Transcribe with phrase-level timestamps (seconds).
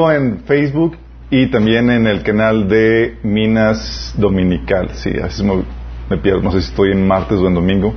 [0.00, 0.96] en Facebook
[1.28, 4.90] y también en el canal de Minas Dominical.
[4.94, 6.40] Sí, así me, pierdo.
[6.40, 7.92] No sé si estoy en martes o en domingo.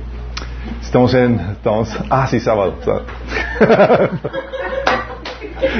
[0.80, 1.38] Estamos en.
[1.52, 2.76] Estamos, ah, sí, sábado.
[2.82, 3.04] sábado.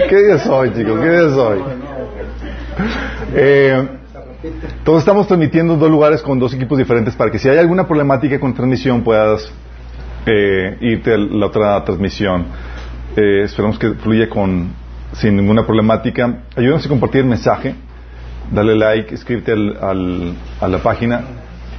[0.09, 1.01] ¿Qué día es hoy, chicos?
[1.01, 1.59] ¿Qué día es hoy?
[3.35, 3.89] Eh,
[4.85, 7.85] todos estamos transmitiendo en dos lugares con dos equipos diferentes para que si hay alguna
[7.85, 9.53] problemática con transmisión puedas
[10.27, 12.47] eh, irte a la otra transmisión.
[13.17, 14.82] Eh, esperamos que fluya con,
[15.13, 16.43] sin ninguna problemática.
[16.57, 17.75] Ayúdanos a compartir el mensaje.
[18.51, 21.23] Dale like, escríbete al, al, a la página.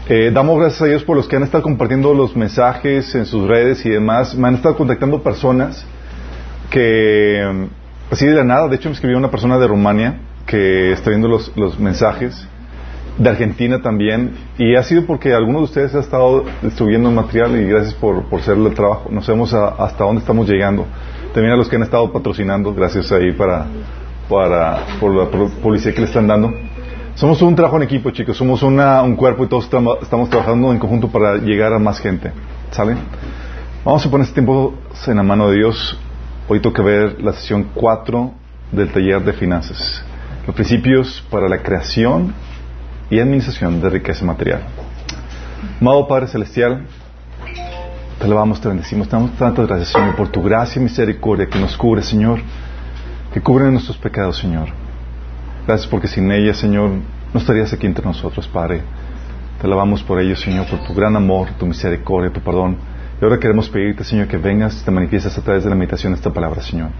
[0.09, 3.48] Eh, damos gracias a Dios por los que han estado compartiendo los mensajes en sus
[3.48, 4.36] redes y demás.
[4.36, 5.86] Me han estado contactando personas
[6.70, 7.68] que,
[8.12, 11.28] así de la nada, de hecho me escribió una persona de Rumania que está viendo
[11.28, 12.48] los, los mensajes,
[13.18, 16.45] de Argentina también, y ha sido porque algunos de ustedes ha estado
[16.76, 19.08] subiendo material y gracias por, por hacerle el trabajo.
[19.12, 20.88] No sabemos a- hasta dónde estamos llegando.
[21.34, 23.66] También a los que han estado patrocinando, gracias ahí para,
[24.30, 25.26] para, por la
[25.62, 26.54] publicidad que le están dando.
[27.16, 28.38] Somos un trabajo en equipo, chicos.
[28.38, 32.31] Somos una, un cuerpo y todos estamos trabajando en conjunto para llegar a más gente.
[32.72, 32.95] ¿Sale?
[33.84, 34.76] Vamos a poner este tiempo
[35.08, 35.98] en la mano de Dios.
[36.48, 38.31] Hoy toca ver la sesión 4
[38.72, 40.04] del taller de finanzas.
[40.45, 42.34] Los principios para la creación
[43.09, 44.61] y administración de riqueza material.
[45.81, 46.86] Amado Padre Celestial,
[48.24, 49.10] te alabamos, te bendecimos.
[49.10, 52.40] Te damos tantas gracias, Señor, por tu gracia y misericordia que nos cubre, Señor,
[53.34, 54.70] que cubre nuestros pecados, Señor.
[55.68, 56.92] Gracias porque sin ella, Señor,
[57.34, 58.82] no estarías aquí entre nosotros, Padre.
[59.60, 62.78] Te alabamos por ello, Señor, por tu gran amor, tu misericordia, tu perdón.
[63.20, 66.14] Y ahora queremos pedirte, Señor, que vengas y te manifiestes a través de la meditación
[66.14, 66.92] esta palabra, Señor.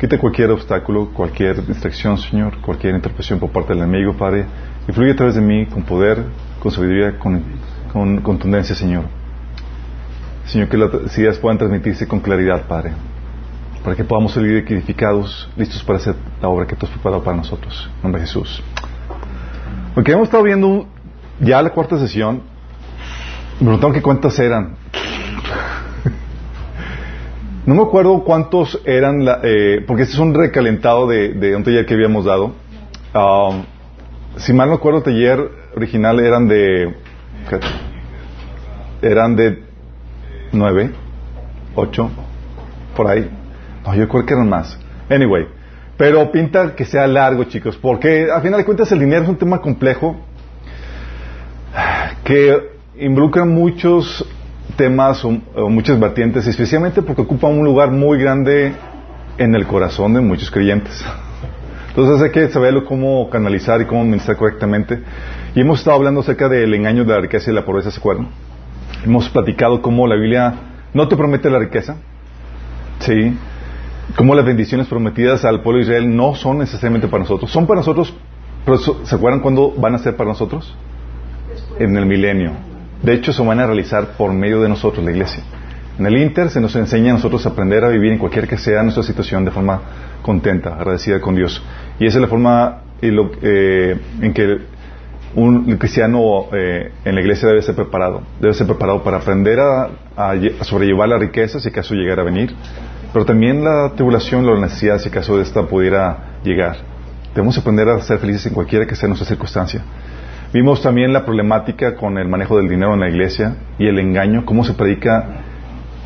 [0.00, 4.46] Quita cualquier obstáculo, cualquier distracción, Señor, cualquier interpretación por parte del enemigo, Padre.
[4.88, 6.24] Y fluye a través de mí con poder,
[6.58, 9.23] con sabiduría, con contundencia, Señor.
[10.46, 12.92] Señor, que las ideas puedan transmitirse con claridad, Padre.
[13.82, 17.36] Para que podamos salir edificados, listos para hacer la obra que tú has preparado para
[17.36, 17.88] nosotros.
[17.96, 18.62] En nombre de Jesús.
[19.94, 20.86] Porque hemos estado viendo
[21.40, 22.42] ya la cuarta sesión.
[23.58, 24.76] Me preguntaron que cuántas eran.
[27.66, 31.86] No me acuerdo cuántos eran, eh, porque este es un recalentado de, de un taller
[31.86, 32.52] que habíamos dado.
[33.14, 33.62] Um,
[34.36, 36.94] si mal no acuerdo, el taller original eran de.
[39.00, 39.63] eran de
[40.54, 40.90] nueve,
[41.74, 42.10] ocho,
[42.96, 43.30] por ahí.
[43.84, 44.78] No, yo creo que eran más.
[45.10, 45.46] Anyway,
[45.96, 49.36] pero pinta que sea largo, chicos, porque al final de cuentas el dinero es un
[49.36, 50.16] tema complejo
[52.24, 54.26] que involucra muchos
[54.76, 58.72] temas o, o muchas vertientes, especialmente porque ocupa un lugar muy grande
[59.38, 61.04] en el corazón de muchos creyentes.
[61.88, 64.98] Entonces hay que saberlo cómo canalizar y cómo administrar correctamente.
[65.54, 68.28] Y hemos estado hablando acerca del engaño de la riqueza y la pobreza, ¿se acuerdan?
[69.04, 70.54] Hemos platicado cómo la Biblia
[70.94, 71.96] no te promete la riqueza,
[73.00, 73.36] ¿sí?
[74.16, 77.50] Cómo las bendiciones prometidas al pueblo de Israel no son necesariamente para nosotros.
[77.50, 78.14] Son para nosotros,
[78.64, 80.74] pero ¿se acuerdan cuándo van a ser para nosotros?
[81.78, 82.52] En el milenio.
[83.02, 85.42] De hecho, se van a realizar por medio de nosotros, la iglesia.
[85.98, 88.56] En el Inter se nos enseña a nosotros a aprender a vivir en cualquier que
[88.56, 89.80] sea nuestra situación de forma
[90.22, 91.62] contenta, agradecida con Dios.
[92.00, 94.58] Y esa es la forma eh, en que
[95.36, 98.22] un cristiano eh, en la iglesia debe ser preparado.
[98.40, 102.24] Debe ser preparado para aprender a, a a sobrellevar la riqueza si acaso llegara a
[102.24, 102.54] venir,
[103.12, 106.76] pero también la tribulación, la necesidad si acaso de esta pudiera llegar.
[107.34, 109.82] Debemos aprender a ser felices en cualquiera que sea nuestra circunstancia.
[110.52, 114.44] Vimos también la problemática con el manejo del dinero en la iglesia y el engaño,
[114.44, 115.42] cómo se predica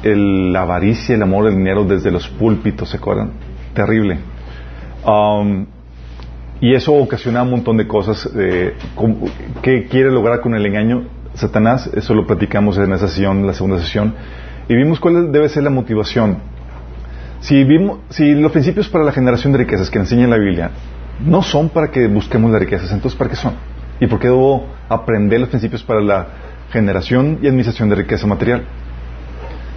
[0.02, 3.32] la avaricia, el amor al dinero desde los púlpitos, ¿se acuerdan?
[3.74, 4.18] Terrible.
[5.04, 5.66] Um,
[6.60, 8.28] y eso ocasiona un montón de cosas.
[8.36, 8.74] Eh,
[9.62, 11.04] ¿Qué quiere lograr con el engaño
[11.34, 11.88] Satanás?
[11.94, 14.14] Eso lo platicamos en esa sesión, la segunda sesión.
[14.68, 16.38] Y vimos cuál debe ser la motivación.
[17.40, 20.70] Si, vimos, si los principios para la generación de riquezas que enseña la Biblia
[21.24, 23.54] no son para que busquemos las riquezas, entonces ¿para qué son?
[24.00, 26.26] ¿Y por qué debo aprender los principios para la
[26.70, 28.64] generación y administración de riqueza material?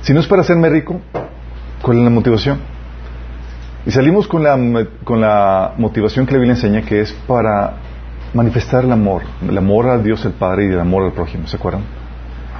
[0.02, 1.00] Si no es para hacerme rico,
[1.84, 2.59] ¿cuál es la motivación?
[3.86, 4.58] Y salimos con la,
[5.03, 7.73] con la motivación que la Biblia enseña, que es para
[8.34, 11.58] manifestar el amor, el amor a Dios el Padre y el amor al prójimo, ¿se
[11.58, 11.84] acuerdan?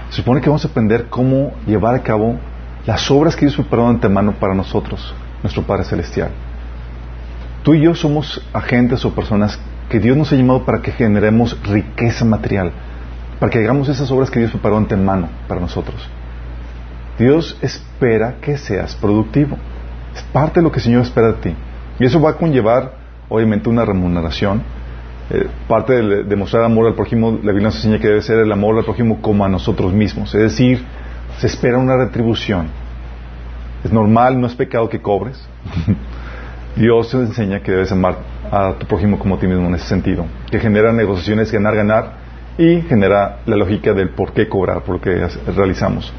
[0.10, 2.38] Se supone que vamos a aprender cómo llevar a cabo
[2.86, 5.14] las obras que Dios preparó de antemano para nosotros,
[5.44, 6.32] nuestro Padre Celestial.
[7.64, 9.60] Tú y yo somos agentes o personas
[9.90, 12.72] que Dios nos ha llamado para que generemos riqueza material,
[13.40, 16.10] para que hagamos esas obras que Dios preparó de antemano para nosotros.
[17.20, 19.58] Dios espera que seas productivo.
[20.16, 21.56] Es parte de lo que el Señor espera de ti.
[22.00, 22.94] Y eso va a conllevar,
[23.30, 24.62] obviamente, una remuneración.
[25.30, 28.40] Eh, parte de, de mostrar amor al prójimo, la Biblia nos enseña que debe ser
[28.40, 30.34] el amor al prójimo como a nosotros mismos.
[30.36, 30.84] Es decir,
[31.38, 32.68] se espera una retribución.
[33.84, 35.42] Es normal, no es pecado que cobres.
[36.76, 38.18] Dios enseña que debes amar
[38.50, 42.14] a tu prójimo como a ti mismo en ese sentido, que genera negociaciones ganar-ganar
[42.58, 46.14] y genera la lógica del por qué cobrar, por qué realizamos.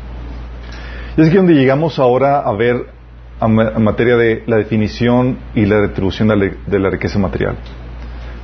[1.17, 2.87] Y es que donde llegamos ahora a ver
[3.47, 7.57] en materia de la definición y la retribución de la riqueza material.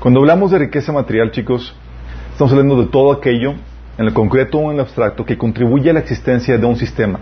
[0.00, 1.75] Cuando hablamos de riqueza material, chicos,
[2.33, 3.55] estamos hablando de todo aquello,
[3.97, 7.21] en el concreto o en el abstracto, que contribuye a la existencia de un sistema,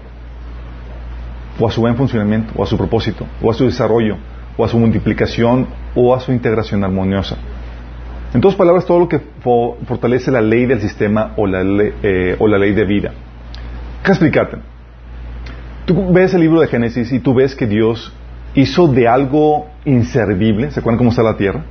[1.58, 4.16] o a su buen funcionamiento, o a su propósito, o a su desarrollo,
[4.56, 7.36] o a su multiplicación, o a su integración armoniosa.
[8.32, 9.20] En otras palabras, todo lo que
[9.86, 13.12] fortalece la ley del sistema o la ley, eh, o la ley de vida.
[14.02, 14.58] ¿Qué explicarte?
[15.86, 18.12] Tú ves el libro de Génesis y tú ves que Dios
[18.56, 21.64] hizo de algo inservible, ¿se acuerdan cómo está la tierra?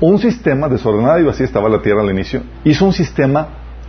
[0.00, 3.48] Un sistema desordenado y así estaba la tierra al inicio, hizo un sistema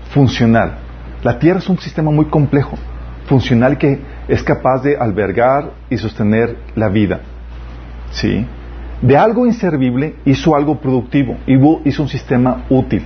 [0.09, 0.79] funcional.
[1.21, 2.75] La tierra es un sistema muy complejo,
[3.27, 7.21] funcional que es capaz de albergar y sostener la vida.
[8.09, 8.43] ¿Sí?
[9.03, 11.37] De algo inservible hizo algo productivo,
[11.85, 13.03] hizo un sistema útil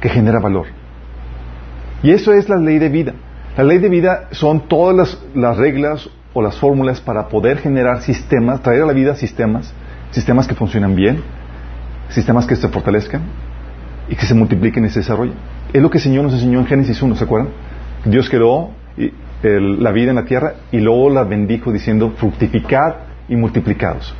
[0.00, 0.68] que genera valor.
[2.02, 3.12] Y eso es la ley de vida.
[3.56, 8.62] La ley de vida son todas las, reglas o las fórmulas para poder generar sistemas,
[8.62, 9.72] traer a la vida sistemas,
[10.10, 11.22] sistemas que funcionan bien,
[12.10, 13.22] sistemas que se fortalezcan
[14.10, 15.36] y que se multipliquen y se desarrollen.
[15.72, 17.48] Es lo que el Señor nos enseñó en Génesis 1, ¿se acuerdan?
[18.04, 18.72] Dios creó
[19.40, 24.14] la vida en la tierra y luego la bendijo diciendo fructificad y multiplicados.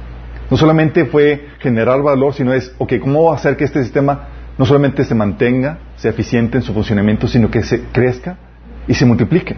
[0.51, 5.05] No solamente fue generar valor, sino es, ok, ¿cómo hacer que este sistema no solamente
[5.05, 8.39] se mantenga, sea eficiente en su funcionamiento, sino que se crezca
[8.87, 9.57] y se multiplique.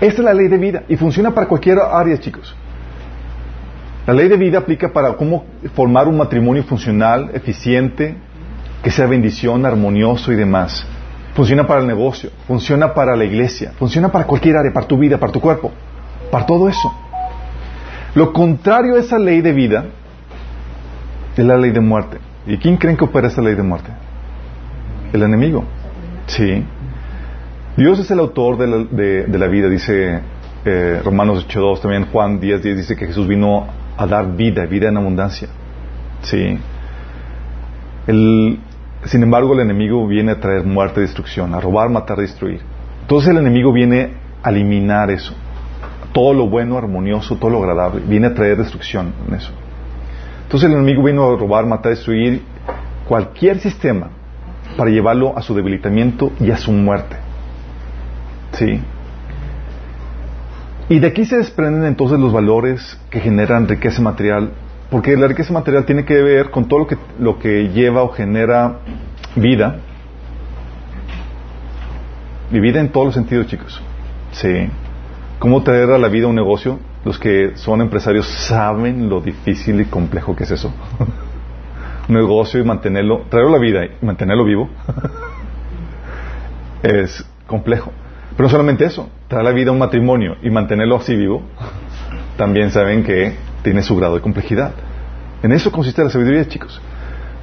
[0.00, 2.54] Esta es la ley de vida y funciona para cualquier área, chicos.
[4.06, 5.44] La ley de vida aplica para cómo
[5.74, 8.14] formar un matrimonio funcional, eficiente,
[8.82, 10.86] que sea bendición, armonioso y demás.
[11.34, 15.18] Funciona para el negocio, funciona para la iglesia, funciona para cualquier área, para tu vida,
[15.18, 15.72] para tu cuerpo,
[16.30, 16.94] para todo eso.
[18.14, 19.86] Lo contrario a esa ley de vida
[21.36, 22.18] es la ley de muerte.
[22.46, 23.90] ¿Y quién creen que opera esa ley de muerte?
[25.12, 25.64] El enemigo.
[26.26, 26.64] Sí.
[27.76, 30.20] Dios es el autor de la, vida, dice
[30.64, 33.66] eh, Romanos 8.2, también Juan 10.10 dice que Jesús vino
[33.98, 35.48] a dar vida, vida en abundancia.
[36.22, 36.58] Sí.
[38.06, 42.60] sin embargo, el enemigo viene a traer muerte, destrucción, a robar, matar, destruir.
[43.02, 45.34] Entonces el enemigo viene a eliminar eso.
[46.12, 49.52] Todo lo bueno, armonioso, todo lo agradable, viene a traer destrucción en eso.
[50.44, 52.40] Entonces el enemigo vino a robar, matar, destruir
[53.06, 54.08] cualquier sistema
[54.78, 57.25] para llevarlo a su debilitamiento y a su muerte.
[58.58, 58.80] ¿Sí?
[60.88, 64.52] Y de aquí se desprenden entonces los valores que generan riqueza material,
[64.90, 68.10] porque la riqueza material tiene que ver con todo lo que, lo que lleva o
[68.10, 68.78] genera
[69.34, 69.76] vida.
[72.52, 73.82] Y vida en todos los sentidos, chicos.
[74.30, 74.68] Sí.
[75.40, 76.78] ¿Cómo traer a la vida un negocio?
[77.04, 80.72] Los que son empresarios saben lo difícil y complejo que es eso.
[82.08, 84.70] un negocio y mantenerlo, traerlo a la vida y mantenerlo vivo
[86.84, 87.90] es complejo.
[88.36, 91.42] Pero solamente eso, traer la vida a un matrimonio y mantenerlo así vivo,
[92.36, 94.72] también saben que tiene su grado de complejidad.
[95.42, 96.80] En eso consiste la sabiduría, chicos.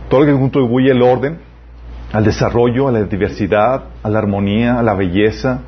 [0.09, 1.39] Todo lo que contribuye al orden,
[2.11, 5.61] al desarrollo, a la diversidad, a la armonía, a la belleza,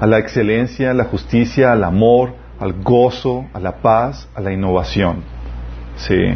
[0.00, 4.52] a la excelencia, a la justicia, al amor, al gozo, a la paz, a la
[4.52, 5.22] innovación.
[5.96, 6.34] Sí.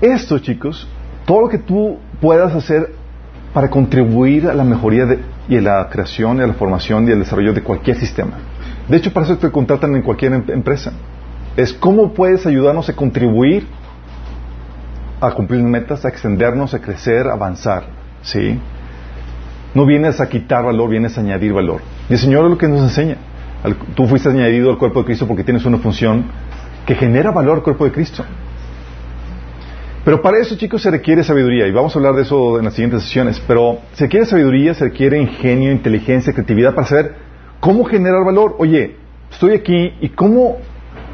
[0.00, 0.86] Esto, chicos,
[1.26, 2.97] todo lo que tú puedas hacer
[3.58, 5.04] para contribuir a la mejoría
[5.48, 8.34] y a la creación y a la formación y al desarrollo de cualquier sistema.
[8.86, 10.92] De hecho, para eso te contratan en cualquier em-, empresa.
[11.56, 13.66] Es cómo puedes ayudarnos a contribuir
[15.20, 17.86] a cumplir metas, a extendernos, a crecer, a avanzar.
[18.22, 18.60] ¿Sí?
[19.74, 21.80] No vienes a quitar valor, vienes a añadir valor.
[22.08, 23.16] Y el Señor es lo que nos enseña.
[23.96, 26.26] Tú fuiste añadido al cuerpo de Cristo porque tienes una función
[26.86, 28.24] que genera valor al cuerpo de Cristo.
[30.08, 32.72] Pero para eso, chicos, se requiere sabiduría, y vamos a hablar de eso en las
[32.72, 37.14] siguientes sesiones, pero se requiere sabiduría, se requiere ingenio, inteligencia, creatividad para saber
[37.60, 38.56] cómo generar valor.
[38.58, 38.96] Oye,
[39.30, 40.56] estoy aquí y cómo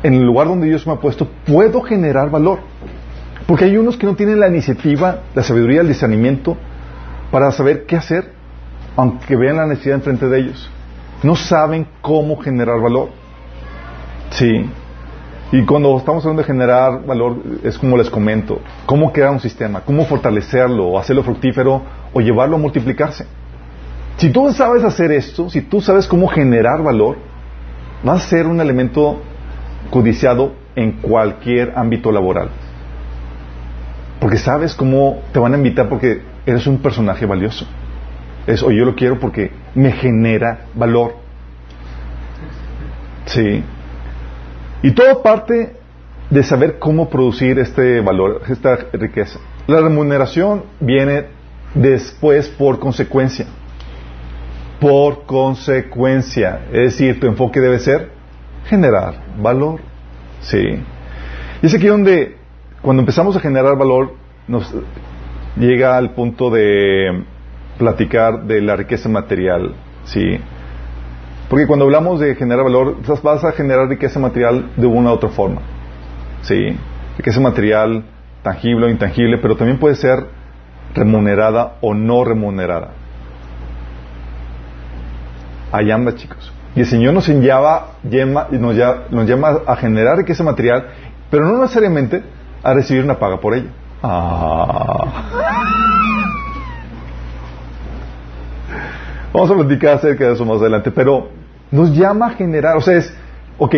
[0.04, 2.60] en el lugar donde Dios me ha puesto puedo generar valor.
[3.48, 6.56] Porque hay unos que no tienen la iniciativa, la sabiduría, el discernimiento
[7.32, 8.30] para saber qué hacer,
[8.94, 10.70] aunque vean la necesidad enfrente de ellos.
[11.24, 13.08] No saben cómo generar valor.
[14.30, 14.70] Sí.
[15.52, 19.82] Y cuando estamos hablando de generar valor, es como les comento, cómo crear un sistema,
[19.82, 21.82] cómo fortalecerlo, hacerlo fructífero,
[22.12, 23.26] o llevarlo a multiplicarse.
[24.16, 27.18] Si tú sabes hacer esto, si tú sabes cómo generar valor,
[28.02, 29.20] vas a ser un elemento
[29.90, 32.48] codiciado en cualquier ámbito laboral.
[34.20, 37.66] Porque sabes cómo te van a invitar porque eres un personaje valioso.
[38.46, 41.16] Es, o yo lo quiero porque me genera valor.
[43.26, 43.64] Sí.
[44.84, 45.72] Y todo parte
[46.28, 49.40] de saber cómo producir este valor, esta riqueza.
[49.66, 51.24] La remuneración viene
[51.72, 53.46] después por consecuencia.
[54.82, 56.66] Por consecuencia.
[56.70, 58.10] Es decir, tu enfoque debe ser
[58.66, 59.80] generar valor.
[60.40, 60.60] Sí.
[61.62, 62.36] Y es aquí donde,
[62.82, 64.12] cuando empezamos a generar valor,
[64.46, 64.70] nos
[65.56, 67.24] llega al punto de
[67.78, 69.76] platicar de la riqueza material.
[70.04, 70.38] Sí.
[71.48, 75.28] Porque cuando hablamos de generar valor, vas a generar riqueza material de una u otra
[75.28, 75.60] forma.
[76.42, 76.76] Sí.
[77.16, 78.04] Riqueza material
[78.42, 80.26] tangible o intangible, pero también puede ser
[80.94, 82.90] remunerada o no remunerada.
[85.72, 86.52] Ahí anda, chicos.
[86.76, 88.76] Y el Señor nos enviaba, nos,
[89.26, 90.86] llama a generar riqueza material,
[91.30, 92.22] pero no necesariamente
[92.62, 93.68] a recibir una paga por ello.
[94.02, 95.24] Ah.
[99.34, 101.28] Vamos a platicar acerca de eso más adelante, pero
[101.72, 103.12] nos llama a generar, o sea, es,
[103.58, 103.74] ok,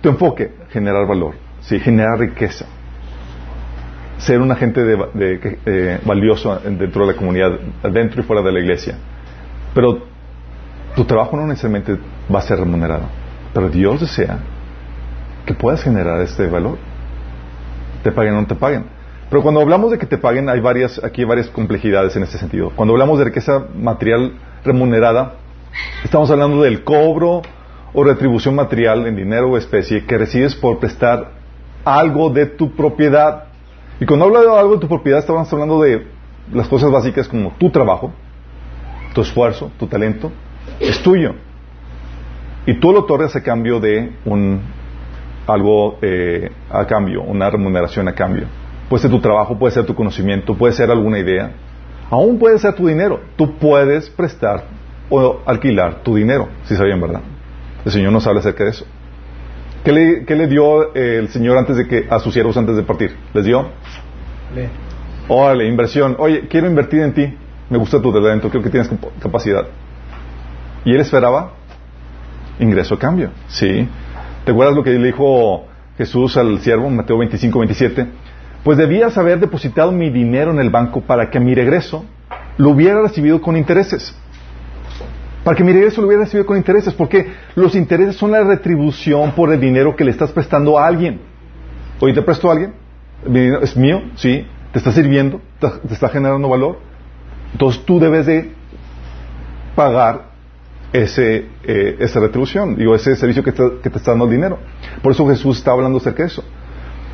[0.00, 2.64] tu enfoque, generar valor, sí, generar riqueza,
[4.16, 7.50] ser un agente de, eh, valioso dentro de la comunidad,
[7.92, 8.96] dentro y fuera de la iglesia.
[9.74, 9.98] Pero
[10.94, 11.98] tu trabajo no necesariamente
[12.34, 13.04] va a ser remunerado.
[13.52, 14.38] Pero Dios desea
[15.44, 16.78] que puedas generar este valor.
[18.02, 18.86] Te paguen o no te paguen.
[19.28, 22.38] Pero cuando hablamos de que te paguen, hay varias, aquí hay varias complejidades en este
[22.38, 22.72] sentido.
[22.74, 24.32] Cuando hablamos de riqueza material
[24.66, 25.34] remunerada,
[26.04, 27.42] estamos hablando del cobro
[27.94, 31.30] o retribución material en dinero o especie que recibes por prestar
[31.84, 33.44] algo de tu propiedad.
[34.00, 36.06] Y cuando hablo de algo de tu propiedad, estamos hablando de
[36.52, 38.12] las cosas básicas como tu trabajo,
[39.14, 40.30] tu esfuerzo, tu talento,
[40.78, 41.34] es tuyo.
[42.66, 44.60] Y tú lo otorgas a cambio de un
[45.46, 48.46] algo eh, a cambio, una remuneración a cambio.
[48.88, 51.52] Puede ser tu trabajo, puede ser tu conocimiento, puede ser alguna idea.
[52.10, 53.20] Aún puede ser tu dinero.
[53.36, 54.64] Tú puedes prestar
[55.08, 57.20] o alquilar tu dinero, si sabían, ¿verdad?
[57.84, 58.84] El Señor nos habla acerca de eso.
[59.84, 63.16] ¿Qué le, dio eh, el Señor antes de que a sus siervos antes de partir?
[63.32, 63.68] ¿Les dio?
[65.28, 66.16] Órale, inversión.
[66.18, 67.34] Oye, quiero invertir en ti.
[67.70, 69.64] Me gusta tu talento, creo que tienes capacidad.
[70.84, 71.52] Y él esperaba
[72.58, 73.30] ingreso a cambio.
[73.48, 73.88] Sí.
[74.44, 75.66] ¿Te acuerdas lo que le dijo
[75.98, 78.06] Jesús al siervo, Mateo 25, 27?
[78.66, 82.04] Pues debías haber depositado mi dinero en el banco para que a mi regreso
[82.56, 84.12] lo hubiera recibido con intereses.
[85.44, 89.30] Para que mi regreso lo hubiera recibido con intereses, porque los intereses son la retribución
[89.36, 91.20] por el dinero que le estás prestando a alguien.
[92.00, 92.72] Oye, ¿te presto a alguien?
[93.24, 94.02] ¿Mi dinero es mío?
[94.16, 94.44] Sí.
[94.72, 95.40] ¿Te está sirviendo?
[95.60, 96.80] ¿Te está generando valor?
[97.52, 98.50] Entonces tú debes de
[99.76, 100.30] pagar
[100.92, 104.58] ese, eh, esa retribución, digo, ese servicio que te, que te, está dando el dinero.
[105.04, 106.42] Por eso Jesús está hablando acerca de eso.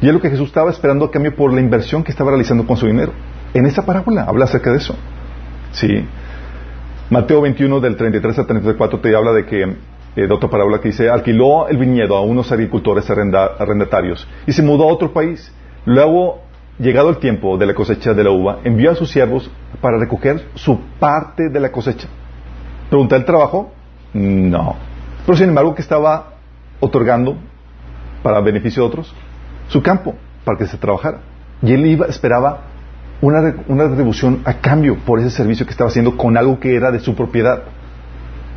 [0.02, 2.66] Y es lo que Jesús estaba esperando a cambio por la inversión que estaba realizando
[2.66, 3.12] con su dinero.
[3.54, 4.96] En esa parábola habla acerca de eso.
[5.70, 6.04] Sí.
[7.08, 9.62] Mateo 21 del 33 al 34 te habla de que,
[10.16, 14.88] eh, otra parábola que dice, alquiló el viñedo a unos agricultores arrendatarios y se mudó
[14.88, 15.52] a otro país.
[15.84, 16.42] Luego,
[16.80, 20.48] llegado el tiempo de la cosecha de la uva, envió a sus siervos para recoger
[20.54, 22.08] su parte de la cosecha.
[22.88, 23.72] ¿Pregunta el trabajo?
[24.14, 24.74] No.
[25.24, 26.32] Pero sin embargo, que estaba
[26.80, 27.36] otorgando
[28.24, 29.14] para beneficio de otros?
[29.68, 30.14] Su campo,
[30.44, 31.20] para que se trabajara.
[31.62, 32.62] Y él iba, esperaba
[33.20, 36.90] una, una retribución a cambio por ese servicio que estaba haciendo con algo que era
[36.90, 37.62] de su propiedad.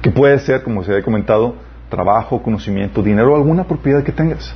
[0.01, 1.55] Que puede ser, como se había comentado,
[1.89, 4.53] trabajo, conocimiento, dinero, alguna propiedad que tengas.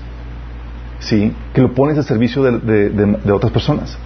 [0.99, 1.33] ¿Sí?
[1.53, 3.97] Que lo pones al servicio de, otras personas.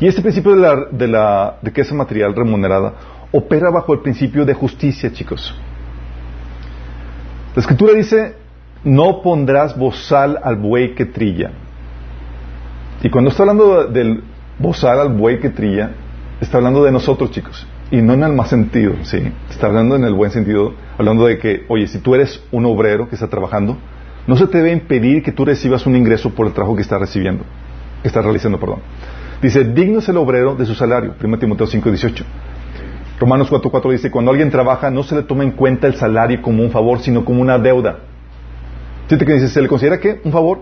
[0.00, 2.92] Y este principio de la, de la riqueza material remunerada
[3.32, 5.54] opera bajo el principio de justicia, chicos.
[7.54, 8.36] La escritura dice,
[8.84, 11.50] no pondrás bozal al buey que trilla.
[13.02, 14.22] Y cuando está hablando del
[14.58, 15.90] bozal al buey que trilla,
[16.40, 17.66] está hablando de nosotros, chicos.
[17.90, 19.32] Y no en el más sentido, ¿sí?
[19.48, 23.08] Está hablando en el buen sentido, hablando de que, oye, si tú eres un obrero
[23.08, 23.78] que está trabajando,
[24.26, 27.00] no se te debe impedir que tú recibas un ingreso por el trabajo que estás
[27.00, 27.44] recibiendo,
[28.02, 28.80] que estás realizando, perdón.
[29.40, 32.24] Dice, digno es el obrero de su salario, 1 Timoteo 5, 18.
[33.20, 36.62] Romanos 4.4 dice, cuando alguien trabaja no se le toma en cuenta el salario como
[36.62, 38.00] un favor, sino como una deuda.
[39.08, 40.20] ¿Fíjate que dice, ¿se le considera qué?
[40.22, 40.60] ¿Un favor?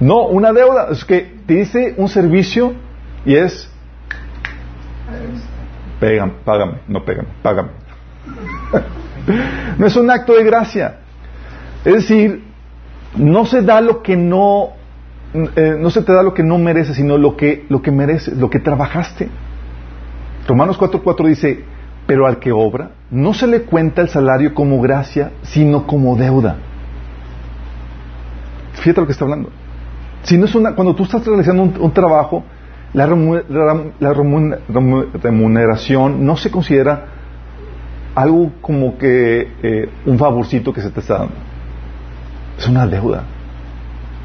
[0.00, 0.88] No, una deuda.
[0.90, 2.72] Es que te dice un servicio
[3.24, 3.70] y es...
[6.00, 7.68] Pégame, págame, no pégame, págame.
[9.78, 10.98] no es un acto de gracia.
[11.84, 12.42] Es decir,
[13.14, 14.70] no se da lo que no,
[15.34, 18.36] eh, no se te da lo que no mereces, sino lo que, lo que mereces,
[18.36, 19.28] lo que trabajaste.
[20.48, 21.64] Romanos 4.4 dice,
[22.08, 26.56] pero al que obra no se le cuenta el salario como gracia, sino como deuda.
[28.74, 29.50] Fíjate lo que está hablando.
[30.22, 32.44] Si no es una, cuando tú estás realizando un, trabajo,
[32.92, 33.06] la,
[35.22, 37.06] remuneración no se considera
[38.14, 41.34] algo como que eh, un favorcito que se te está dando.
[42.58, 43.24] Es una deuda.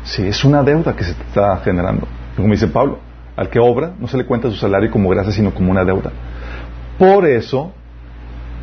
[0.04, 2.08] Sí, es una deuda que se está generando.
[2.36, 3.00] Como dice Pablo,
[3.36, 6.12] al que obra no se le cuenta su salario como gracia, sino como una deuda.
[6.98, 7.72] Por eso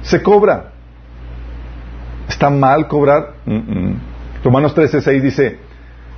[0.02, 0.70] se cobra.
[2.28, 3.34] ¿Está mal cobrar?
[4.42, 5.58] Romanos 13, 6 dice,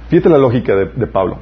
[0.08, 1.38] fíjate la lógica de, Pablo,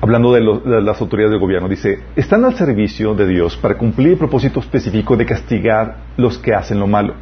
[0.00, 4.08] hablando de, de, las autoridades del gobierno, dice, están al servicio de Dios para cumplir
[4.08, 7.14] el propósito específico de castigar los que hacen lo malo.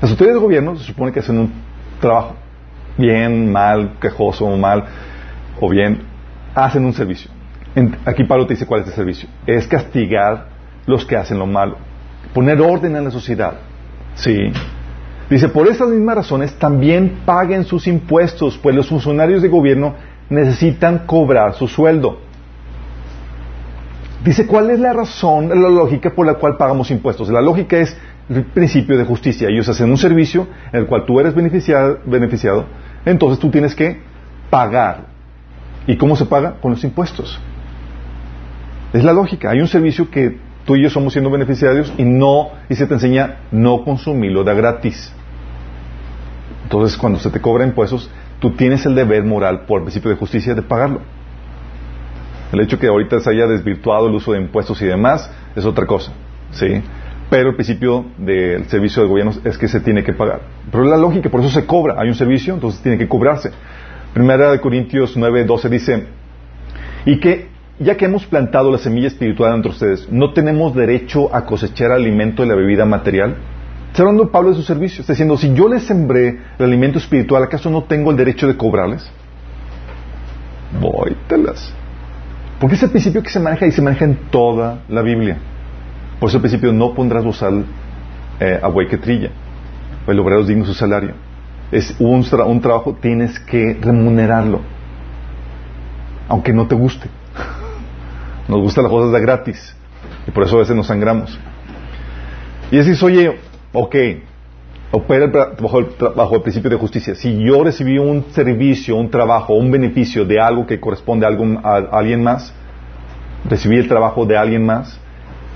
[0.00, 1.52] Las autoridades del gobierno se supone que hacen un
[2.00, 2.36] trabajo,
[2.96, 4.84] bien, mal, quejoso mal,
[5.60, 6.02] o bien,
[6.54, 7.30] hacen un servicio.
[8.04, 9.28] aquí Pablo te dice cuál es el servicio.
[9.46, 10.48] Es castigar
[10.86, 11.76] los que hacen lo malo,
[12.32, 13.54] poner orden en la sociedad.
[14.14, 14.52] Sí.
[15.30, 19.94] Dice, por estas mismas razones también paguen sus impuestos, pues los funcionarios de gobierno
[20.30, 22.20] necesitan cobrar su sueldo.
[24.24, 27.28] Dice, ¿cuál es la razón, la lógica por la cual pagamos impuestos?
[27.28, 27.96] La lógica es
[28.28, 29.48] el principio de justicia.
[29.48, 32.66] Ellos hacen un servicio en el cual tú eres beneficiado, beneficiado
[33.04, 34.00] entonces tú tienes que
[34.50, 35.06] pagar.
[35.86, 36.56] ¿Y cómo se paga?
[36.60, 37.40] Con los impuestos.
[38.92, 39.50] Es la lógica.
[39.50, 40.38] Hay un servicio que
[40.68, 44.52] tú y yo somos siendo beneficiarios y no, y se te enseña no consumirlo da
[44.52, 45.10] gratis.
[46.64, 50.18] Entonces, cuando se te cobra impuestos, tú tienes el deber moral por el principio de
[50.18, 51.00] justicia de pagarlo.
[52.52, 55.86] El hecho que ahorita se haya desvirtuado el uso de impuestos y demás es otra
[55.86, 56.12] cosa,
[56.50, 56.82] ¿sí?
[57.30, 60.42] Pero el principio del servicio del gobierno es que se tiene que pagar.
[60.70, 61.94] Pero es la lógica, por eso se cobra.
[61.98, 63.52] Hay un servicio, entonces tiene que cobrarse.
[64.12, 66.06] Primera de Corintios 9, 12 dice,
[67.06, 71.44] y que ya que hemos plantado la semilla espiritual entre ustedes, ¿no tenemos derecho a
[71.44, 73.36] cosechar alimento de la bebida material?
[73.90, 75.00] Está hablando Pablo de su servicio.
[75.00, 78.56] Está diciendo, si yo les sembré el alimento espiritual, ¿acaso no tengo el derecho de
[78.56, 79.08] cobrarles?
[80.80, 81.72] Voytelas.
[82.60, 85.38] Porque es el principio que se maneja y se maneja en toda la Biblia.
[86.18, 87.64] Por eso el principio no pondrás bozal
[88.40, 89.30] eh, a buey que trilla.
[90.06, 91.14] El obrero es digno su salario.
[91.70, 94.60] Es un, un trabajo, tienes que remunerarlo.
[96.28, 97.08] Aunque no te guste.
[98.48, 99.76] Nos gustan las cosas gratis.
[100.26, 101.38] Y por eso a veces nos sangramos.
[102.70, 103.38] Y decís, oye,
[103.72, 103.96] ok,
[104.90, 105.26] opera
[105.60, 107.14] bajo, el, bajo el, principio de justicia.
[107.14, 111.78] Si yo recibí un servicio, un trabajo, un beneficio de algo que corresponde a, a
[111.98, 112.52] alguien más,
[113.48, 114.98] recibí el trabajo de alguien más,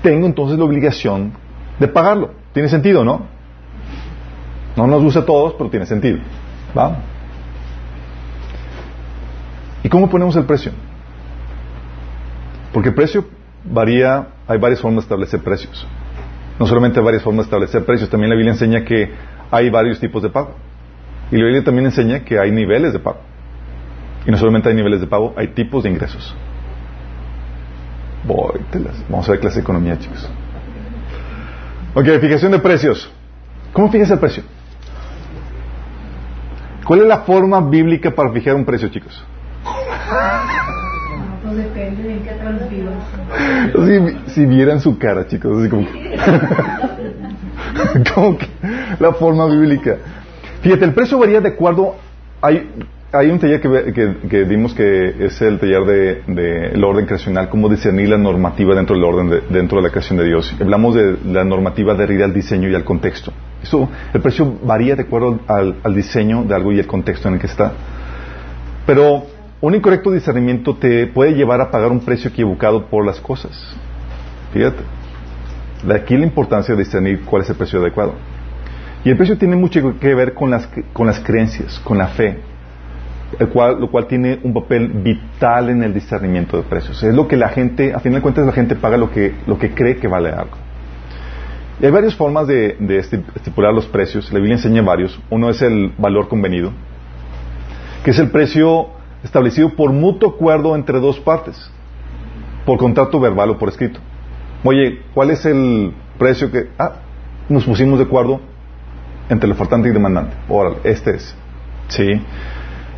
[0.01, 1.33] tengo entonces la obligación
[1.79, 2.31] de pagarlo.
[2.53, 3.25] ¿Tiene sentido, no?
[4.75, 6.19] No nos gusta a todos, pero tiene sentido.
[6.77, 6.97] ¿Va?
[9.83, 10.71] ¿Y cómo ponemos el precio?
[12.73, 13.25] Porque el precio
[13.63, 15.87] varía, hay varias formas de establecer precios.
[16.59, 19.11] No solamente hay varias formas de establecer precios, también la Biblia enseña que
[19.51, 20.55] hay varios tipos de pago.
[21.31, 23.19] Y la Biblia también enseña que hay niveles de pago.
[24.25, 26.35] Y no solamente hay niveles de pago, hay tipos de ingresos.
[28.25, 28.61] Voy,
[29.09, 30.29] Vamos a ver clase de economía, chicos.
[31.93, 33.11] Ok, fijación de precios.
[33.73, 34.43] ¿Cómo fijas el precio?
[36.85, 39.23] ¿Cuál es la forma bíblica para fijar un precio, chicos?
[44.27, 45.67] Si, vieran su cara, chicos,
[48.13, 48.47] como, que
[48.99, 49.97] la forma bíblica.
[50.61, 51.95] Fíjate, el precio varía de acuerdo.
[53.15, 57.69] Hay un taller que, que, dimos que es el taller del de, orden creacional, cómo
[57.69, 60.51] discernir la normativa dentro del orden, dentro de la creación de Dios.
[60.59, 63.31] Hablamos de la normativa de al diseño y al contexto.
[63.61, 67.35] Eso, el precio varía de acuerdo al, al, diseño de algo y el contexto en
[67.35, 67.73] el que está.
[68.87, 69.27] Pero
[69.63, 73.73] un incorrecto discernimiento te puede llevar a pagar un precio equivocado por las cosas.
[74.51, 74.83] Fíjate.
[75.87, 78.13] De aquí la importancia de discernir cuál es el precio adecuado.
[79.05, 82.39] Y el precio tiene mucho que ver con las, con las creencias, con la fe
[83.53, 87.01] cual, lo cual tiene un papel vital en el discernimiento de precios.
[87.01, 89.57] Es lo que la gente, a final de cuentas, la gente paga lo que, lo
[89.57, 90.57] que cree que vale algo.
[91.81, 92.75] Hay varias formas de,
[93.35, 94.29] estipular los precios.
[94.33, 95.17] La Biblia enseña varios.
[95.29, 96.73] Uno es el valor convenido,
[98.03, 98.89] que es el precio
[99.23, 101.71] establecido por mutuo acuerdo entre dos partes,
[102.65, 103.99] por contrato verbal o por escrito.
[104.63, 106.69] Oye, ¿cuál es el precio que...
[106.77, 106.93] Ah,
[107.49, 108.39] nos pusimos de acuerdo
[109.29, 110.35] entre el ofertante y el demandante.
[110.47, 111.35] Órale, este es.
[111.87, 112.21] Sí.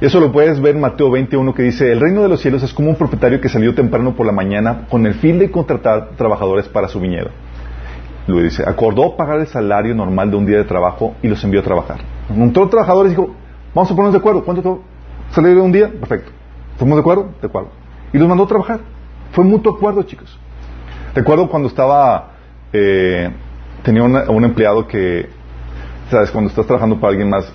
[0.02, 2.74] Eso lo puedes ver en Mateo 21 que dice, el reino de los cielos es
[2.74, 6.68] como un propietario que salió temprano por la mañana con el fin de contratar trabajadores
[6.68, 7.30] para su viñedo.
[8.28, 11.62] Luego dice, acordó pagar el salario normal de un día de trabajo y los envió
[11.62, 12.00] a trabajar.
[12.30, 13.34] Encontró trabajadores y dijo,
[13.74, 14.82] vamos a ponernos de acuerdo, ¿cuánto
[15.32, 15.90] salario de un día?
[15.90, 16.32] Perfecto.
[16.74, 17.32] ¿Estamos de acuerdo?
[17.42, 17.70] De acuerdo.
[18.14, 18.80] Y los mandó a trabajar.
[19.32, 20.38] Fue mutuo acuerdo, chicos.
[21.14, 22.32] Recuerdo cuando estaba,
[22.74, 23.32] eh,
[23.84, 25.30] tenía un empleado que,
[26.10, 27.52] sabes, cuando estás trabajando para alguien más,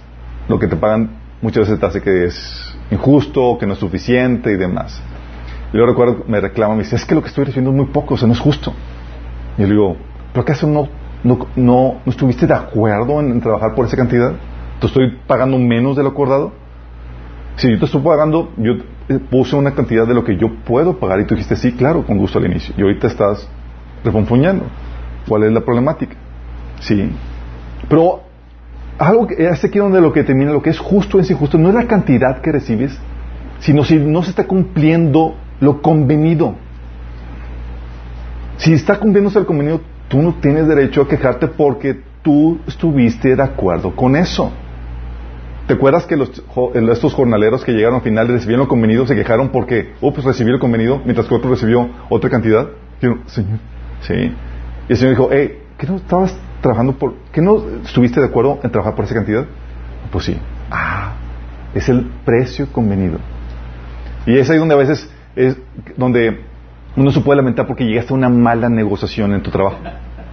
[0.48, 4.50] lo que te pagan muchas veces te hace que es injusto, que no es suficiente
[4.52, 5.02] y demás.
[5.72, 7.86] Y luego recuerdo, me reclama, me dice, es que lo que estoy recibiendo es muy
[7.86, 8.72] poco, o sea, no es justo.
[9.56, 9.96] Y yo le digo,
[10.32, 10.88] ¿pero acaso no,
[11.22, 14.32] no, no, estuviste de acuerdo en, trabajar por esa cantidad?
[14.80, 16.52] ¿Te estoy pagando menos de lo acordado?
[17.56, 18.74] Si yo te estoy pagando, yo
[19.30, 22.16] puse una cantidad de lo que yo puedo pagar y tú dijiste, sí, claro, con
[22.18, 22.74] gusto al inicio.
[22.76, 23.48] Y ahorita estás
[24.04, 24.64] refunfuñando.
[25.28, 26.16] ¿Cuál es la problemática?
[26.80, 27.10] Sí.
[27.88, 28.22] Pero
[28.98, 31.68] algo que es aquí donde lo que termina, lo que es justo es injusto, no
[31.68, 32.98] es la cantidad que recibes,
[33.58, 36.54] sino si no se está cumpliendo lo convenido.
[38.56, 43.42] Si está cumpliéndose el convenido, tú no tienes derecho a quejarte porque tú estuviste de
[43.42, 44.50] acuerdo con eso.
[45.70, 46.30] ¿Te acuerdas que los,
[46.90, 50.50] estos jornaleros que llegaron al final recibieron lo convenido se quejaron porque, oh, pues recibí
[50.50, 52.66] el convenido, mientras que otro recibió otra cantidad?
[53.00, 53.58] Dijeron, Señor,
[54.00, 54.14] sí.
[54.14, 58.58] Y el Señor dijo, hey, ¿qué no estabas trabajando por, qué no estuviste de acuerdo
[58.64, 59.46] en trabajar por esa cantidad?
[60.10, 60.36] Pues sí.
[60.72, 61.12] Ah,
[61.72, 63.20] es el precio convenido.
[64.26, 65.56] Y es ahí donde a veces es
[65.96, 66.40] donde
[66.96, 69.78] uno se puede lamentar porque llegaste a una mala negociación en tu trabajo.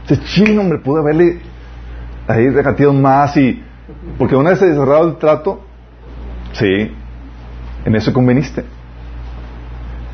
[0.10, 1.42] Dices, chino, hombre, pude haberle
[2.28, 3.67] ahí regateado más y
[4.18, 5.62] porque una vez cerrado el trato,
[6.54, 6.92] sí,
[7.86, 8.64] en eso conveniste.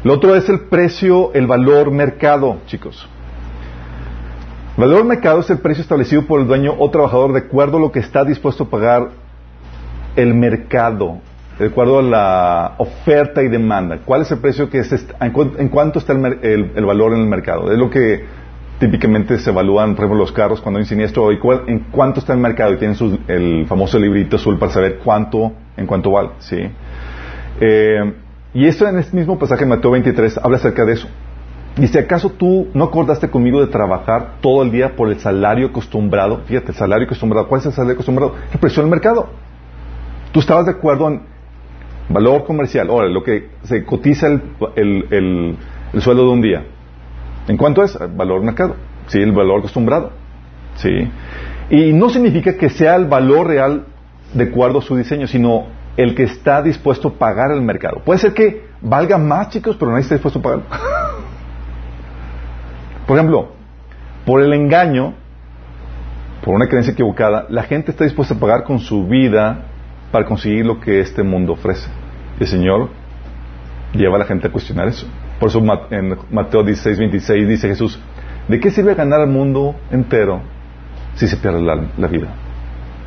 [0.03, 3.07] Lo otro es el precio, el valor mercado, chicos.
[4.77, 7.79] El valor mercado es el precio establecido por el dueño o trabajador de acuerdo a
[7.79, 9.09] lo que está dispuesto a pagar
[10.15, 11.19] el mercado,
[11.57, 13.99] de acuerdo a la oferta y demanda.
[14.03, 17.71] ¿Cuál es el precio que es, en, cuánto está el valor en el mercado?
[17.71, 18.25] Es lo que
[18.84, 22.74] típicamente se evalúan, por ejemplo, los carros cuando hay siniestro, en cuánto está el mercado
[22.74, 22.98] y tienen
[23.30, 26.58] el famoso librito azul para saber cuánto, en cuánto vale, ¿sí?
[27.62, 28.13] Eh,
[28.54, 31.08] y esto en este mismo pasaje, Mateo 23, habla acerca de eso.
[31.78, 36.41] Dice, ¿acaso tú no acordaste conmigo de trabajar todo el día por el salario acostumbrado?
[36.46, 37.48] Fíjate, el salario acostumbrado.
[37.48, 38.36] ¿Cuál es el salario acostumbrado?
[38.52, 39.30] El precio del mercado.
[40.34, 41.22] Tú estabas de acuerdo en
[42.10, 42.89] valor comercial.
[42.89, 45.58] Ahora, lo que se cotiza el
[46.00, 46.63] sueldo de un día.
[47.47, 47.97] ¿En cuánto es?
[48.15, 48.75] Valor mercado.
[49.08, 50.12] Sí, el valor acostumbrado.
[50.75, 51.10] Sí.
[51.69, 53.86] Y no significa que sea el valor real
[54.34, 58.01] de acuerdo a su diseño, sino el que está dispuesto a pagar el mercado.
[58.03, 60.62] Puede ser que valga más, chicos, pero nadie está dispuesto a pagar.
[63.08, 63.49] por ejemplo,
[64.25, 65.13] por el engaño,
[66.43, 69.65] por una creencia equivocada, la gente está dispuesta a pagar con su vida
[70.12, 71.89] para conseguir lo que este mundo ofrece.
[72.39, 72.89] El Señor
[73.93, 75.08] lleva a la gente a cuestionar eso.
[75.39, 78.00] Por eso en Mateo 16, 26 dice Jesús,
[78.48, 80.41] ¿de qué sirve ganar al mundo entero
[81.15, 82.28] si se pierde la, vida?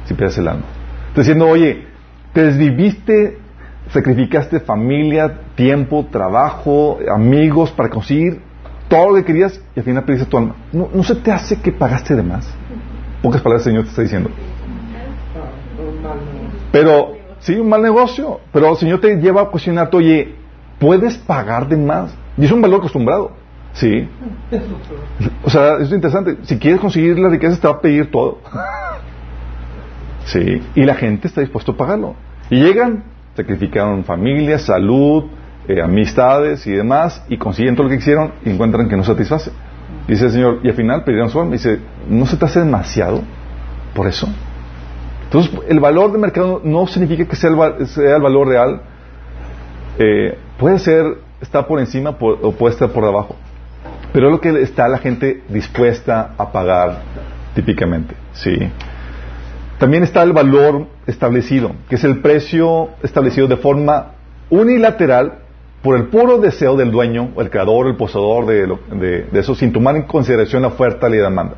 [0.05, 0.65] Si pierdes el alma.
[1.09, 1.87] Está diciendo, oye,
[2.33, 3.39] te desviviste,
[3.91, 8.41] sacrificaste familia, tiempo, trabajo, amigos para conseguir
[8.89, 10.57] todo lo que querías y al final perdiste tu alma.
[10.73, 12.53] ¿No, ¿No, se te hace que pagaste de más?
[13.23, 14.31] Pocas palabras el Señor te está diciendo.
[16.71, 18.41] Pero, sí, un mal negocio.
[18.53, 20.35] Pero el Señor te lleva a cuestionarte, oye,
[20.79, 22.15] ¿puedes pagar de más?
[22.37, 23.33] Y es un valor acostumbrado.
[23.73, 24.09] Sí.
[25.45, 26.39] O sea, es interesante.
[26.43, 28.39] Si quieres conseguir la riqueza, te va a pedir todo.
[30.25, 30.63] Sí.
[30.75, 32.15] Y la gente está dispuesta a pagarlo.
[32.49, 35.25] Y llegan, sacrificaron familia, salud,
[35.69, 39.51] eh, amistades y demás, y consiguen todo lo que quisieron y encuentran que no satisface.
[40.09, 41.53] Dice el Señor, y al final pidieron su alma.
[41.53, 43.23] Dice, ¿no se te hace demasiado
[43.95, 44.29] por eso?
[45.25, 48.81] Entonces, el valor de mercado no significa que sea el, sea el valor real.
[49.99, 53.37] Eh, puede ser está por encima o puede estar por debajo.
[54.13, 57.03] Pero es lo que está la gente dispuesta a pagar
[57.55, 58.15] típicamente.
[58.33, 58.57] ¿sí?
[59.79, 64.13] También está el valor establecido, que es el precio establecido de forma
[64.49, 65.41] unilateral
[65.83, 70.03] por el puro deseo del dueño, el creador, el poseedor de, eso, sin tomar en
[70.03, 71.57] consideración la oferta y la demanda.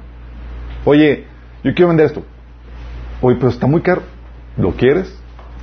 [0.85, 1.25] Oye,
[1.63, 2.23] yo quiero vender esto.
[3.21, 4.03] Oye, pero está muy caro.
[4.57, 5.17] ¿Lo quieres?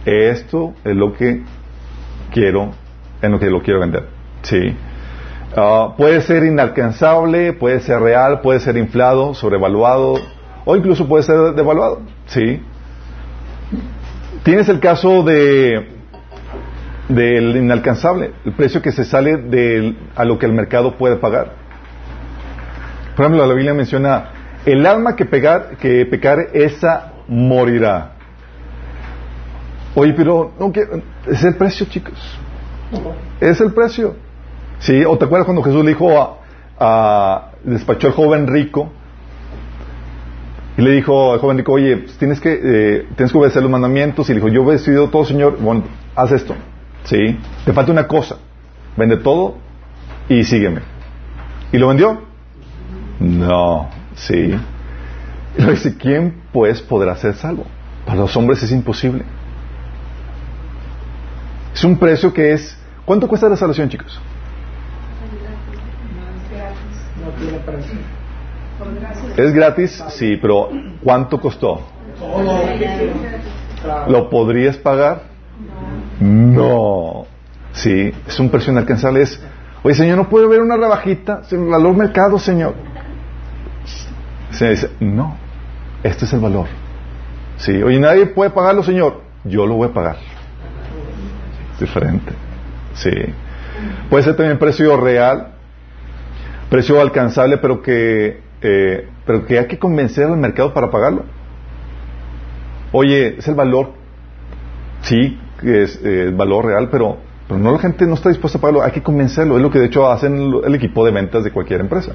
[0.05, 1.43] Esto es lo que
[2.31, 2.71] quiero
[3.21, 4.07] en lo que lo quiero vender.
[4.41, 4.75] Sí.
[5.55, 10.15] Ah, puede ser inalcanzable, puede ser real, puede ser inflado, sobrevaluado
[10.65, 12.01] o incluso puede ser devaluado.
[12.25, 12.61] Sí.
[14.43, 15.93] Tienes el caso de
[17.07, 21.53] del inalcanzable, el precio que se sale de a lo que el mercado puede pagar.
[23.15, 24.31] Por ejemplo, la Biblia menciona
[24.65, 28.11] el alma que pegar que pecar esa morirá.
[29.93, 30.73] Oye, pero no,
[31.31, 32.39] es el precio, chicos.
[33.39, 34.15] Es el precio.
[34.79, 35.03] ¿Sí?
[35.05, 36.39] ¿O te acuerdas cuando Jesús le dijo
[36.79, 38.91] a, despachó al joven rico
[40.77, 43.71] y le dijo al joven rico, oye, pues tienes que eh, tienes que obedecer los
[43.71, 45.83] mandamientos y le dijo, yo he obedecido todo, Señor, bueno,
[46.15, 46.53] haz esto.
[47.05, 47.37] ¿Sí?
[47.63, 48.37] Te falta una cosa.
[48.97, 49.55] Vende todo
[50.27, 50.81] y sígueme.
[51.71, 52.21] ¿Y lo vendió?
[53.19, 54.55] No, sí.
[55.57, 57.65] Y le dice, ¿quién pues podrá ser salvo?
[58.05, 59.23] Para los hombres es imposible.
[61.75, 62.77] Es un precio que es...
[63.03, 64.17] ¿Cuánto cuesta la salvación, chicos?
[69.35, 70.03] ¿Es gratis?
[70.07, 70.69] Sí, pero
[71.03, 71.81] ¿cuánto costó?
[74.07, 75.23] ¿Lo podrías pagar?
[76.21, 77.25] No.
[77.73, 79.23] Sí, es un precio inalcanzable.
[79.23, 79.43] Es,
[79.83, 81.41] oye, Señor, ¿no puede haber una rebajita?
[81.51, 82.73] El valor mercado, Señor.
[84.51, 85.35] Se dice, no,
[86.03, 86.67] este es el valor.
[87.57, 89.23] Sí, oye, nadie puede pagarlo, Señor.
[89.43, 90.34] Yo lo voy a pagar.
[91.79, 92.33] Diferente.
[92.93, 93.11] Sí.
[94.09, 95.53] Puede ser también precio real,
[96.69, 101.25] precio alcanzable, pero que, eh, pero que hay que convencer al mercado para pagarlo.
[102.91, 103.91] Oye, es el valor,
[105.01, 108.61] sí, es eh, el valor real, pero, pero no la gente no está dispuesta a
[108.61, 109.57] pagarlo, hay que convencerlo.
[109.57, 112.13] Es lo que de hecho hacen el equipo de ventas de cualquier empresa.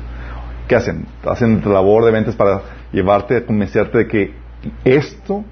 [0.67, 1.05] ¿Qué hacen?
[1.25, 4.35] Hacen labor de ventas para llevarte a convencerte de que
[4.85, 5.45] esto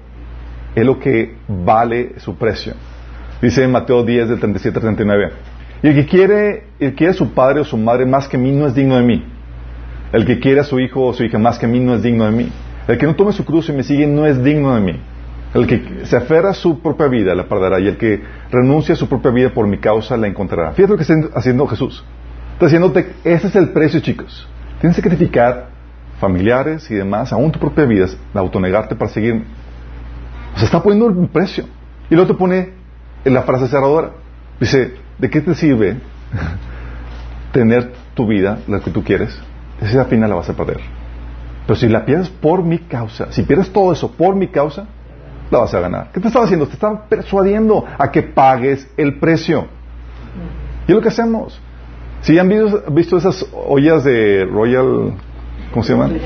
[0.75, 2.73] es lo que vale su precio.
[3.41, 5.31] Dice Mateo 10 del 37 al 39.
[5.81, 8.37] Y el que quiere, el que quiere a su padre o su madre más que
[8.37, 9.23] mí no es digno de mí.
[10.11, 12.25] El que quiere a su hijo o su hija más que mí no es digno
[12.25, 12.51] de mí.
[12.87, 14.99] El que no tome su cruz y me sigue no es digno de mí.
[15.53, 18.21] El que se aferra a su propia vida la perderá y el que
[18.51, 20.71] renuncia a su propia vida por mi causa la encontrará.
[20.73, 22.03] Fíjate lo que está haciendo Jesús.
[22.53, 24.47] Está diciéndote, ese es el precio, chicos.
[24.81, 25.69] Tienes que sacrificar
[26.19, 29.43] familiares y demás, aún tu propia vida, autonegarte para seguir.
[30.53, 31.65] O sea, está poniendo un precio.
[32.09, 32.78] Y luego te pone
[33.25, 34.11] en la frase cerradora.
[34.59, 35.97] Dice, ¿de qué te sirve
[37.51, 39.39] tener tu vida, la que tú quieres?
[39.81, 40.79] Si al final la vas a perder.
[41.65, 44.87] Pero si la pierdes por mi causa, si pierdes todo eso por mi causa,
[45.51, 46.11] la vas a ganar.
[46.11, 46.67] ¿Qué te estaba haciendo?
[46.67, 49.67] Te estaba persuadiendo a que pagues el precio.
[50.87, 51.59] Y es lo que hacemos.
[52.21, 55.13] Si han visto, visto esas ollas de Royal,
[55.71, 56.19] ¿cómo se llaman?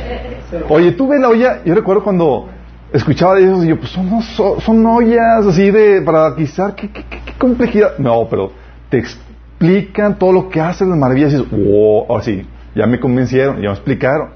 [0.69, 2.49] Oye, tú ves la olla, yo recuerdo cuando
[2.93, 4.21] escuchaba de ellos y yo, pues son,
[4.61, 6.89] son, ollas así de, para guisar, ¿qué,
[7.37, 7.97] complejidad.
[7.97, 8.51] No, pero
[8.89, 13.57] te explican todo lo que hacen las maravillas y dices, wow, así, ya me convencieron,
[13.57, 14.29] ya me explicaron.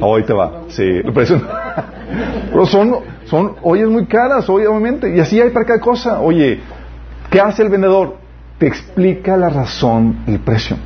[0.00, 1.12] Hoy te va, sí, lo
[2.52, 6.20] Pero son, son ollas muy caras, obviamente, y así hay para cada cosa.
[6.20, 6.60] Oye,
[7.30, 8.16] ¿qué hace el vendedor?
[8.58, 10.76] Te explica la razón, el precio.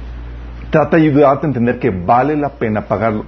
[0.70, 3.26] Trata de ayudarte a entender que vale la pena pagarlo.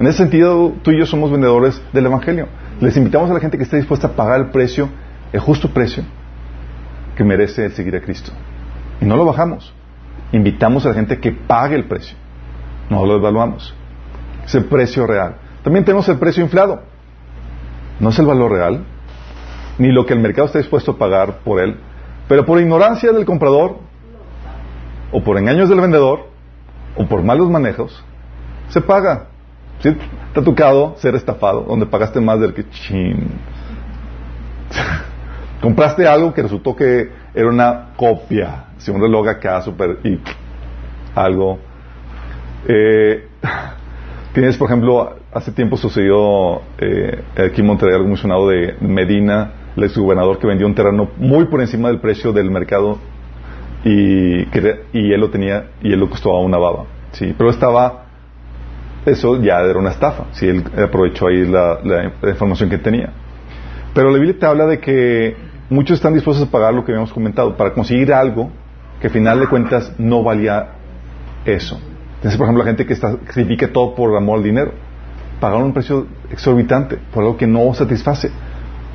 [0.00, 2.48] En ese sentido, tú y yo somos vendedores del Evangelio.
[2.80, 4.88] Les invitamos a la gente que esté dispuesta a pagar el precio,
[5.32, 6.04] el justo precio
[7.16, 8.32] que merece el seguir a Cristo.
[9.00, 9.72] Y no lo bajamos.
[10.32, 12.16] Invitamos a la gente que pague el precio.
[12.90, 13.74] No lo evaluamos.
[14.44, 15.36] Es el precio real.
[15.62, 16.82] También tenemos el precio inflado.
[18.00, 18.84] No es el valor real,
[19.78, 21.78] ni lo que el mercado está dispuesto a pagar por él,
[22.28, 23.78] pero por ignorancia del comprador,
[25.12, 26.28] o por engaños del vendedor,
[26.96, 28.04] o por malos manejos,
[28.68, 29.28] se paga.
[29.80, 29.96] ¿Sí?
[30.32, 33.28] Tocado ser estafado, donde pagaste más del que chin.
[35.60, 40.18] Compraste algo que resultó que era una copia, si un reloj acá super y
[41.14, 41.58] algo.
[42.66, 43.28] Eh,
[44.32, 48.18] tienes, por ejemplo, hace tiempo sucedió eh, aquí en Monterrey algo muy
[48.50, 52.98] de Medina, el exgobernador que vendió un terreno muy por encima del precio del mercado
[53.84, 54.42] y,
[54.92, 56.84] y él lo tenía y él lo costó a una baba.
[57.12, 58.03] Sí, pero estaba
[59.06, 63.12] eso ya era una estafa, si él aprovechó ahí la, información que tenía.
[63.94, 65.36] Pero la Biblia te habla de que
[65.70, 68.50] muchos están dispuestos a pagar lo que habíamos comentado para conseguir algo
[69.00, 70.68] que al final de cuentas no valía
[71.44, 71.80] eso.
[72.20, 74.72] Tienes, por ejemplo, la gente que sacrifica todo por amor al dinero.
[75.40, 78.30] Pagaron un precio exorbitante por algo que no satisface.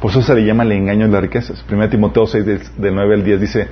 [0.01, 1.63] Por eso se le llama el engaño de las riquezas.
[1.69, 3.67] 1 Timoteo 6, del, del 9 al 10 dice,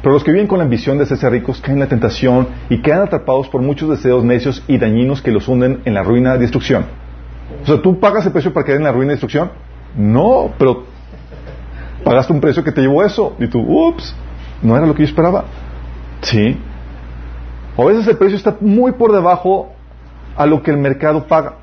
[0.00, 2.80] pero los que viven con la ambición de ser ricos caen en la tentación y
[2.80, 6.38] quedan atrapados por muchos deseos necios y dañinos que los hunden en la ruina y
[6.38, 6.86] destrucción.
[7.62, 9.50] O sea, ¿tú pagas el precio para caer en la ruina y destrucción?
[9.96, 10.84] No, pero
[12.02, 13.36] pagaste un precio que te llevó eso.
[13.38, 14.14] Y tú, ups,
[14.62, 15.44] no era lo que yo esperaba.
[16.22, 16.56] Sí.
[17.76, 19.72] a veces el precio está muy por debajo
[20.36, 21.56] a lo que el mercado paga.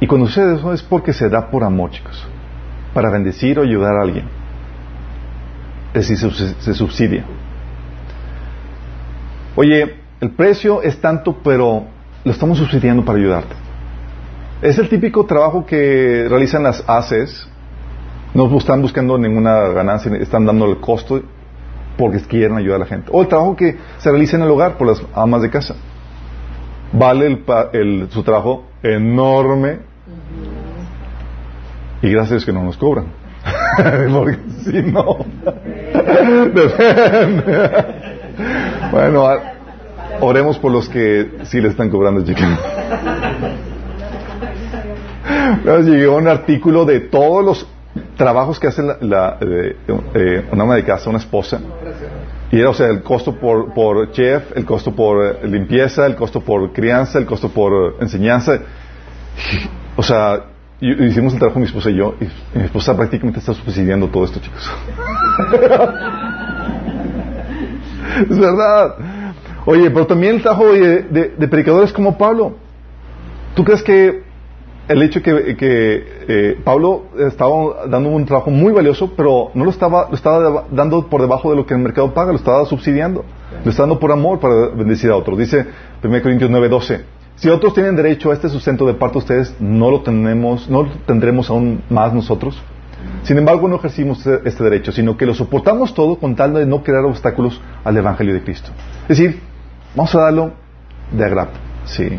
[0.00, 2.26] Y cuando sucede eso es porque se da por amor, chicos.
[2.92, 4.43] Para bendecir o ayudar a alguien
[5.94, 7.24] es decir, se, subsidia.
[9.54, 11.84] Oye, el precio es tanto, pero
[12.24, 13.54] lo estamos subsidiando para ayudarte.
[14.60, 17.48] Es el típico trabajo que realizan las ACES.
[18.34, 21.22] No están buscando ninguna ganancia, están dando el costo
[21.96, 23.10] porque quieren ayudar a la gente.
[23.12, 25.76] O el trabajo que se realiza en el hogar por las amas de casa.
[26.92, 27.38] Vale
[27.72, 29.78] el, su trabajo enorme
[32.02, 33.23] y gracias que no nos cobran.
[34.12, 35.18] Porque si no,
[38.92, 39.28] bueno,
[40.20, 42.44] oremos por los que sí le están cobrando, chicos.
[45.64, 47.66] Nos llegó un artículo de todos los
[48.16, 51.60] trabajos que hace la, eh, una ama de casa, una esposa.
[52.50, 56.14] Y era, o sea, el costo por, por chef, el costo por eh, limpieza, el
[56.14, 58.58] costo por crianza, el costo por enseñanza.
[59.96, 60.44] O sea,
[60.84, 64.24] y, hicimos el trabajo mi esposa y yo, y, mi esposa prácticamente está subsidiando todo
[64.24, 64.70] esto, chicos.
[68.30, 68.94] es verdad.
[69.66, 72.56] Oye, pero también el trabajo de, predicadores como Pablo.
[73.54, 74.22] ¿Tú crees que
[74.88, 79.70] el hecho que, que eh, Pablo estaba dando un trabajo muy valioso, pero no lo
[79.70, 83.24] estaba, lo estaba dando por debajo de lo que el mercado paga, lo estaba subsidiando,
[83.64, 85.38] lo estaba dando por amor para bendecir a otros.
[85.38, 85.64] Dice
[86.02, 87.00] 1 Corintios 9:12,
[87.36, 90.84] si otros tienen derecho a este sustento de parte de ustedes, ¿no lo, tenemos, no
[90.84, 92.60] lo tendremos aún más nosotros?
[93.22, 96.66] Sin embargo, no ejercimos este, este derecho, sino que lo soportamos todo con tal de
[96.66, 98.70] no crear obstáculos al Evangelio de Cristo.
[99.02, 99.40] Es decir,
[99.94, 100.52] vamos a darlo
[101.10, 101.52] de agrapa,
[101.84, 102.18] sí.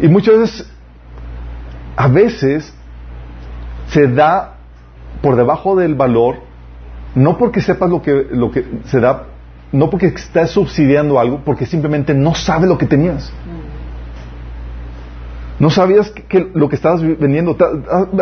[0.00, 0.72] Y muchas veces,
[1.96, 2.74] a veces,
[3.88, 4.56] se da
[5.22, 6.36] por debajo del valor,
[7.14, 9.24] no porque sepas lo que, lo que se da,
[9.72, 13.32] no porque estás subsidiando algo, porque simplemente no sabes lo que tenías.
[15.58, 17.56] No sabías que, lo que estabas vendiendo.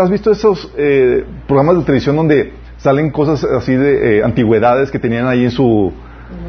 [0.00, 4.98] ¿Has visto esos eh, programas de televisión donde salen cosas así de eh, antigüedades que
[4.98, 5.92] tenían ahí en su,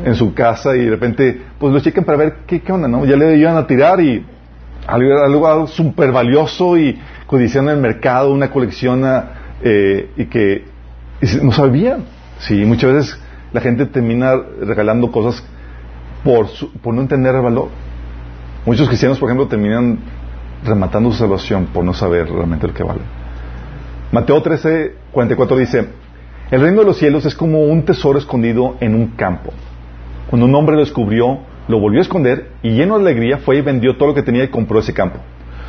[0.04, 3.06] en su casa y de repente pues lo chequen para ver qué, qué onda, ¿no?
[3.06, 4.24] Ya le iban a tirar y
[4.88, 9.26] algo, algo súper valioso y codiciando en el mercado, una colección ah,
[9.64, 10.66] eh, y que
[11.42, 12.04] no sabían.
[12.40, 13.20] Sí, muchas veces
[13.56, 15.42] la gente termina regalando cosas
[16.26, 16.48] por,
[16.82, 17.70] por no entender el valor.
[18.66, 19.98] Muchos cristianos, por ejemplo, terminan
[20.66, 23.00] rematando su salvación por no saber realmente lo que vale.
[24.12, 25.88] Mateo 13, 44 dice,
[26.52, 29.54] el reino de los cielos es como un tesoro escondido en un campo.
[30.30, 31.40] Cuando un hombre lo descubrió,
[31.70, 34.44] lo volvió a esconder y lleno de alegría fue y vendió todo lo que tenía
[34.44, 35.20] y compró ese campo.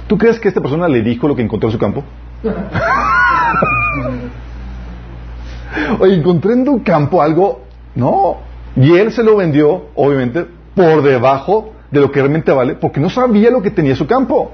[0.08, 2.02] ¿Tú crees que esta persona le dijo lo que encontró en su campo?
[6.00, 7.65] Oye, encontré en tu campo algo.
[7.96, 8.36] No.
[8.76, 13.10] Y él se lo vendió, obviamente, por debajo de lo que realmente vale, porque no
[13.10, 14.52] sabía lo que tenía su campo.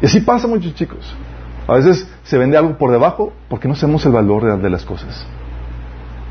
[0.00, 1.14] Y así pasa muchos chicos.
[1.66, 5.26] A veces se vende algo por debajo porque no sabemos el valor de las cosas.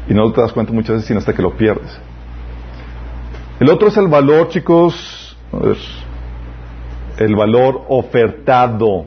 [0.07, 1.97] Y no te das cuenta muchas veces sino hasta que lo pierdes.
[3.59, 5.37] El otro es el valor, chicos,
[7.17, 9.05] el valor ofertado.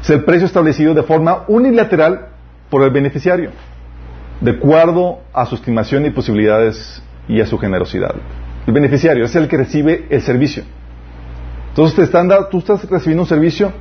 [0.00, 2.28] Es el precio establecido de forma unilateral
[2.70, 3.50] por el beneficiario,
[4.40, 8.14] de acuerdo a su estimación y posibilidades y a su generosidad.
[8.66, 10.64] El beneficiario es el que recibe el servicio.
[11.68, 13.72] Entonces te están tú estás recibiendo un servicio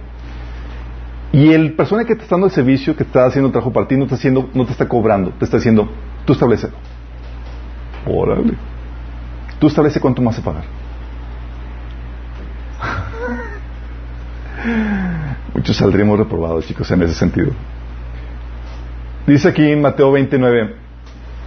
[1.33, 3.87] y el persona que te está dando el servicio, que está haciendo el trabajo para
[3.87, 5.89] ti, no te, haciendo, no te está cobrando, te está diciendo,
[6.25, 6.67] tú establece.
[8.05, 8.53] Órale.
[9.59, 10.63] Tú establece cuánto más se pagar.
[15.53, 17.51] Muchos saldríamos reprobados, chicos, en ese sentido.
[19.27, 20.75] Dice aquí en Mateo 29,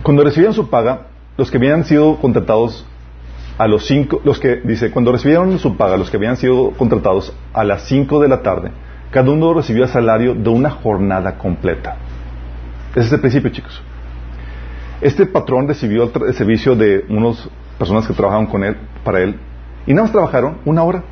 [0.02, 2.86] cuando recibían su paga, los que habían sido contratados
[3.58, 7.34] a los cinco, los que, dice, cuando recibieron su paga, los que habían sido contratados
[7.52, 8.70] a las cinco de la tarde,
[9.10, 11.96] cada uno recibió el salario de una jornada completa.
[12.94, 13.82] Ese es el principio, chicos.
[15.00, 19.36] Este patrón recibió el, servicio de unas personas que trabajaban con él, para él,
[19.84, 21.02] y nada más trabajaron una hora.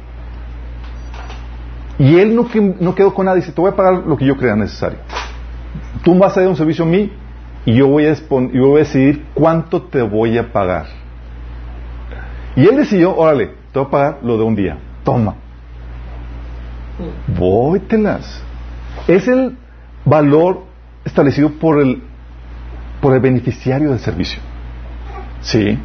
[1.98, 2.48] Y él no,
[2.78, 4.98] no quedó con nada, dice, te voy a pagar lo que yo crea necesario.
[6.02, 7.10] Tú vas a dar un servicio a mí
[7.64, 8.14] y yo voy a,
[8.76, 10.86] decidir cuánto te voy a pagar.
[12.56, 14.78] Y él decidió, órale, te voy a pagar lo de un día.
[15.04, 15.36] Toma.
[17.38, 18.42] Vóytelas.
[19.08, 19.56] Es el
[20.04, 20.64] valor
[21.04, 22.02] establecido por el
[23.02, 24.40] por el beneficiario del servicio.
[25.40, 25.76] ¿Sí?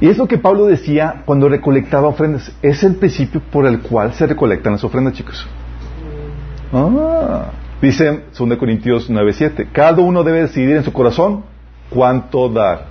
[0.00, 2.50] Y es lo que Pablo decía cuando recolectaba ofrendas.
[2.62, 5.46] Es el principio por el cual se recolectan las ofrendas, chicos.
[6.72, 9.68] Ah, dice 2 Corintios 9:7.
[9.72, 11.44] Cada uno debe decidir en su corazón
[11.90, 12.86] cuánto dar.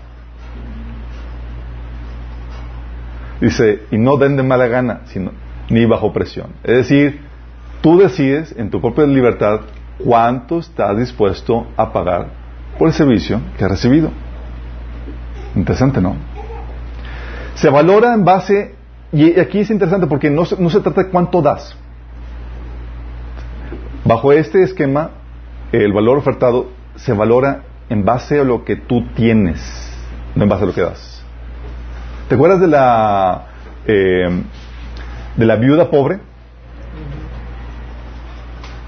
[3.42, 5.32] Dice, y no den de mala gana, sino,
[5.70, 6.48] ni bajo presión.
[6.64, 7.22] Es decir,
[7.82, 9.62] tú decides en tu propia libertad
[9.98, 12.28] cuánto estás dispuesto a pagar
[12.78, 14.12] por el servicio que ha recibido.
[15.56, 16.16] Interesante, ¿no?
[17.56, 18.76] Se valora en base,
[19.12, 21.76] y aquí es interesante porque no, no se trata de cuánto das.
[24.06, 25.12] Bajo este esquema,
[25.72, 29.60] el valor ofertado se valora en base a lo que tú tienes,
[30.36, 31.24] no en base a lo que das.
[32.28, 33.48] ¿Te acuerdas de la
[33.86, 34.44] eh,
[35.36, 36.20] de la viuda pobre?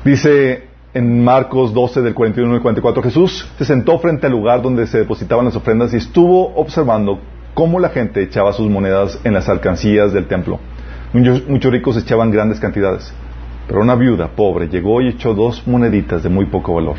[0.03, 4.87] Dice en Marcos 12 del 41 al 44, Jesús se sentó frente al lugar donde
[4.87, 7.19] se depositaban las ofrendas y estuvo observando
[7.53, 10.59] cómo la gente echaba sus monedas en las alcancías del templo.
[11.13, 13.13] Muchos, ricos echaban grandes cantidades,
[13.67, 16.97] pero una viuda pobre llegó y echó dos moneditas de muy poco valor.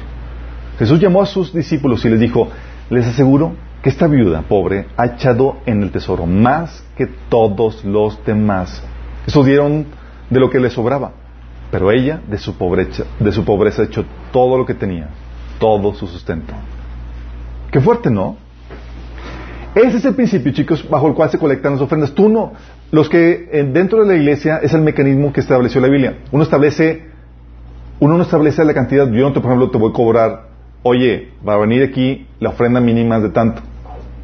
[0.79, 2.49] Jesús llamó a sus discípulos y les dijo,
[2.91, 8.25] les aseguro que esta viuda pobre ha echado en el tesoro más que todos los
[8.25, 8.83] demás.
[9.27, 9.87] Eso dieron
[10.31, 11.13] de lo que le sobraba
[11.73, 15.09] pero ella, de su pobreza, de su pobreza, echó todo lo que tenía,
[15.59, 16.53] todo su sustento.
[17.71, 18.37] Qué fuerte, ¿no?
[19.75, 22.13] Ese es el principio, chicos, bajo el cual se colectan las ofrendas.
[22.13, 22.53] Tú no,
[22.91, 26.19] los que eh, dentro de la iglesia es el mecanismo que estableció la Biblia.
[26.31, 27.07] Uno establece,
[27.99, 29.11] uno no establece la cantidad.
[29.11, 30.49] Yo, por ejemplo, te voy a cobrar,
[30.83, 33.63] oye, va a venir aquí la ofrenda mínima de tanto.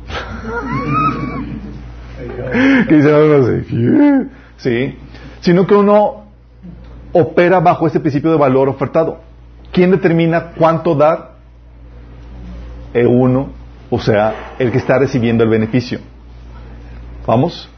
[2.89, 3.65] que dice
[4.57, 4.97] sí,
[5.41, 6.25] sino que uno
[7.13, 9.21] opera bajo ese principio de valor ofertado.
[9.73, 11.37] ¿Quién determina cuánto dar?
[12.93, 13.51] El uno,
[13.91, 16.01] o sea, el que está recibiendo el beneficio.
[17.26, 17.68] ¿Vamos?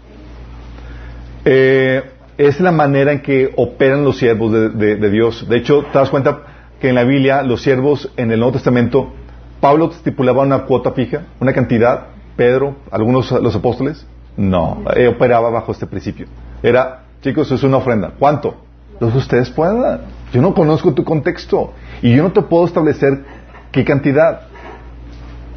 [1.44, 2.02] Eh,
[2.38, 5.46] es la manera en que operan los siervos de, Dios.
[5.48, 6.40] De hecho, te das cuenta
[6.80, 9.12] que en la Biblia los siervos en el Nuevo Testamento,
[9.60, 12.06] Pablo estipulaba una cuota fija, una cantidad,
[12.36, 14.06] Pedro, algunos los apóstoles,
[14.36, 16.26] no, eh, operaba bajo este principio.
[16.62, 18.12] Era, chicos, es una ofrenda.
[18.18, 18.56] ¿Cuánto?
[19.00, 20.00] Los ustedes puedan.
[20.32, 23.24] Yo no conozco tu contexto y yo no te puedo establecer
[23.70, 24.42] qué cantidad.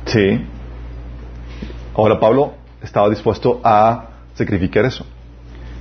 [0.06, 0.46] Sí.
[1.96, 5.06] Ahora Pablo estaba dispuesto a sacrificar eso.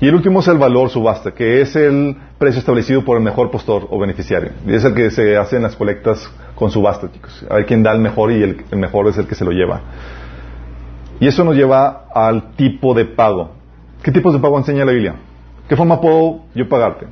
[0.00, 3.52] Y el último es el valor subasta, que es el precio establecido por el mejor
[3.52, 4.50] postor o beneficiario.
[4.66, 7.46] Y es el que se hace en las colectas con subasta, chicos.
[7.48, 9.80] Hay quien da el mejor y el, mejor es el que se lo lleva.
[11.20, 13.52] Y eso nos lleva al tipo de pago.
[14.02, 15.14] ¿Qué tipos de pago enseña la Biblia?
[15.68, 17.06] ¿Qué forma puedo yo pagarte?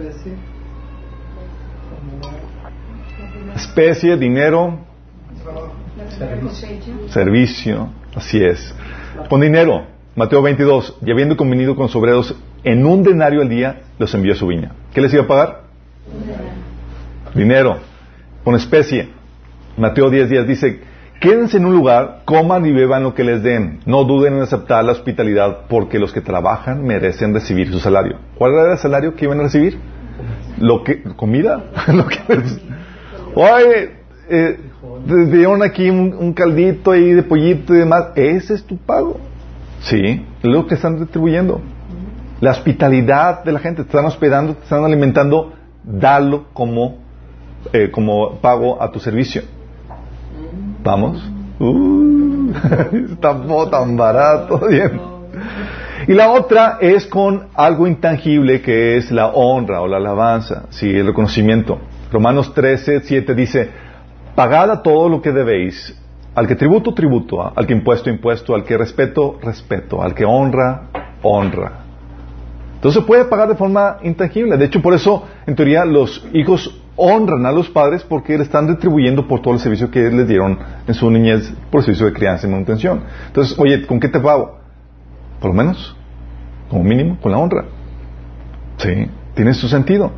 [0.00, 0.32] Especie.
[3.54, 4.80] Especie, dinero.
[7.08, 7.88] Servicio.
[8.14, 8.74] Así es.
[9.28, 9.94] Con dinero.
[10.16, 14.32] Mateo 22, y habiendo convenido con sus obreros en un denario al día, los envió
[14.32, 14.72] a su viña.
[14.92, 15.62] ¿Qué les iba a pagar?
[17.34, 17.78] Dinero.
[18.44, 19.08] Con especie.
[19.76, 20.82] Mateo 10 días dice,
[21.20, 23.80] quédense en un lugar, coman y beban lo que les den.
[23.86, 28.18] No duden en aceptar la hospitalidad, porque los que trabajan merecen recibir su salario.
[28.36, 29.78] ¿Cuál era el salario que iban a recibir?
[30.60, 31.64] Lo que, comida.
[31.88, 32.20] lo que,
[33.34, 34.58] oye, eh,
[35.30, 38.08] dieron aquí un, caldito ahí de pollito y demás.
[38.14, 39.18] Ese es tu pago.
[39.80, 41.60] Sí, es lo que están retribuyendo.
[42.40, 45.52] La hospitalidad de la gente, te están hospedando, te están alimentando,
[45.82, 46.98] dalo como,
[47.72, 49.42] eh, como pago a tu servicio.
[50.82, 51.22] ¿Vamos?
[51.58, 52.50] Uh,
[53.12, 54.60] está tan barato.
[56.06, 60.90] Y la otra es con algo intangible que es la honra o la alabanza, sí,
[60.90, 61.78] el reconocimiento.
[62.12, 63.70] Romanos 13, 7 dice,
[64.34, 65.94] pagad a todo lo que debéis
[66.34, 67.52] al que tributo, tributo.
[67.54, 68.54] Al que impuesto, impuesto.
[68.54, 70.02] Al que respeto, respeto.
[70.02, 70.88] Al que honra,
[71.22, 71.84] honra.
[72.74, 74.56] Entonces se puede pagar de forma intangible.
[74.56, 78.68] De hecho, por eso, en teoría, los hijos honran a los padres porque le están
[78.68, 82.46] retribuyendo por todo el servicio que les dieron en su niñez por servicio de crianza
[82.46, 83.02] y manutención.
[83.28, 84.58] Entonces, oye, ¿con qué te pago?
[85.40, 85.96] Por lo menos,
[86.68, 87.64] como mínimo, con la honra.
[88.78, 90.10] Sí, tiene su sentido.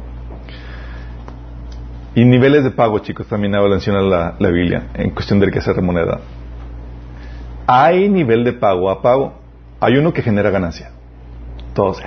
[2.16, 6.20] Y niveles de pago, chicos, también menciona la, la Biblia en cuestión de riqueza remunerada.
[7.66, 9.34] Hay nivel de pago a pago.
[9.80, 10.92] Hay uno que genera ganancia.
[11.74, 12.02] Todos.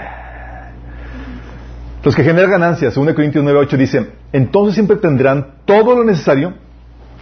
[2.04, 6.56] Los que generan ganancia, según Corintios 9.8 dice, entonces siempre tendrán todo lo necesario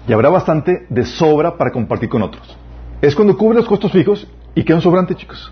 [0.07, 2.57] y habrá bastante de sobra para compartir con otros.
[3.01, 4.25] Es cuando cubre los costos fijos
[4.55, 5.51] y queda un sobrante, chicos.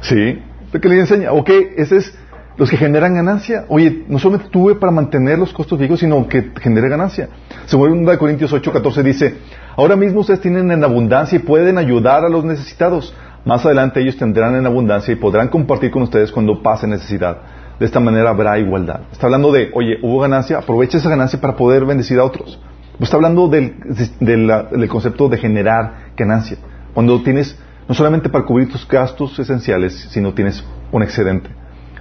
[0.00, 0.42] ¿Sí?
[0.82, 1.30] Que le enseña.
[1.30, 2.18] Ok, ese es
[2.56, 3.64] los que generan ganancia.
[3.68, 7.28] Oye, no solamente tuve para mantener los costos fijos, sino que genere ganancia.
[7.66, 9.34] Según 1 Corintios 8, 14 dice,
[9.76, 13.14] ahora mismo ustedes tienen en abundancia y pueden ayudar a los necesitados.
[13.44, 17.38] Más adelante ellos tendrán en abundancia y podrán compartir con ustedes cuando pase necesidad.
[17.78, 19.00] De esta manera habrá igualdad.
[19.10, 22.60] Está hablando de, oye, hubo ganancia, aprovecha esa ganancia para poder bendecir a otros.
[22.98, 23.74] está hablando del,
[24.20, 26.58] del concepto de generar ganancia.
[26.92, 31.59] Cuando tienes, no solamente para cubrir tus gastos esenciales, sino tienes un excedente.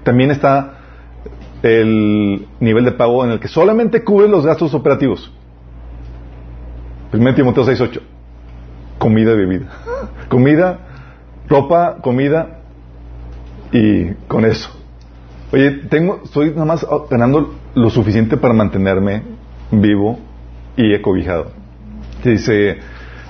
[0.09, 0.73] También está
[1.61, 5.31] el nivel de pago en el que solamente cubre los gastos operativos.
[7.13, 8.01] 1 Timoteo 6.8.
[8.97, 9.67] Comida y bebida.
[10.29, 10.79] Comida,
[11.47, 12.61] ropa, comida
[13.71, 14.71] y con eso.
[15.53, 19.21] Oye, tengo, estoy nada más ganando lo suficiente para mantenerme
[19.69, 20.17] vivo
[20.75, 21.51] y ecobijado.
[22.23, 22.79] Dice,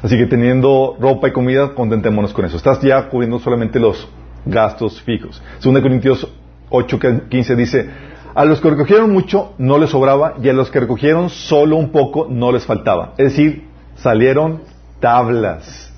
[0.02, 2.56] así que teniendo ropa y comida, contentémonos con eso.
[2.56, 4.08] Estás ya cubriendo solamente los
[4.46, 5.44] gastos fijos.
[5.62, 6.26] 2 Corintios
[6.70, 7.90] 8.15 dice,
[8.36, 11.92] a los que recogieron mucho no les sobraba y a los que recogieron solo un
[11.92, 13.14] poco no les faltaba.
[13.18, 14.62] Es decir, salieron
[15.00, 15.94] tablas.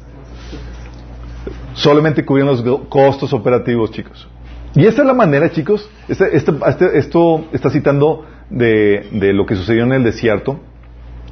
[1.74, 4.28] Solamente cubrieron los costos operativos, chicos.
[4.76, 5.90] Y esa es la manera, chicos.
[6.08, 10.60] Este, este, este, esto está citando de, lo que sucedió en el desierto.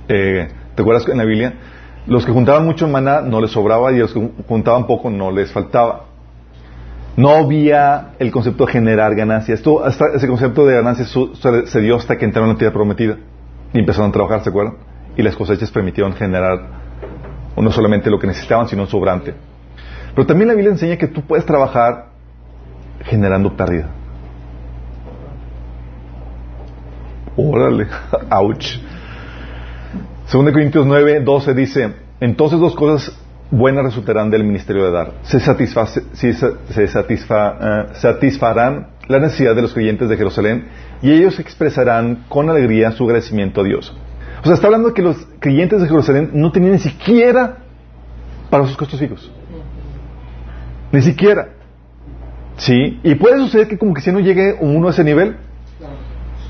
[0.08, 1.54] Eh, ¿Te acuerdas en la Biblia?
[2.08, 5.32] Los que juntaban mucho en maná no les sobraba y los que juntaban poco no
[5.32, 6.06] les faltaba.
[7.16, 9.60] No había el concepto de generar ganancias.
[9.60, 11.14] Esto, hasta ese concepto de ganancias
[11.66, 13.18] se dio hasta que entraron en la tierra prometida.
[13.74, 14.76] y empezaron a trabajar, ¿se acuerdan?
[15.18, 16.80] Y las cosechas permitieron generar
[17.56, 19.34] no solamente lo que necesitaban, sino un sobrante.
[20.16, 22.08] Pero también la Biblia enseña que tú puedes trabajar
[23.04, 23.90] generando pérdida.
[27.36, 27.88] Órale,
[28.32, 28.78] ouch.
[30.32, 33.18] 2 Corintios 9, 12 dice, entonces dos cosas
[33.52, 35.14] buenas resultarán del ministerio de dar.
[35.24, 36.88] Se, se eh,
[37.94, 40.68] satisfarán la necesidad de los creyentes de Jerusalén
[41.02, 43.96] y ellos expresarán con alegría su agradecimiento a Dios.
[44.42, 47.58] O sea, está hablando de que los creyentes de Jerusalén no tenían ni siquiera
[48.50, 49.32] para sus costos hijos.
[50.92, 51.50] Ni siquiera.
[52.58, 53.00] ¿Sí?
[53.04, 55.38] ¿Y puede suceder que como que si no llegue uno a ese nivel?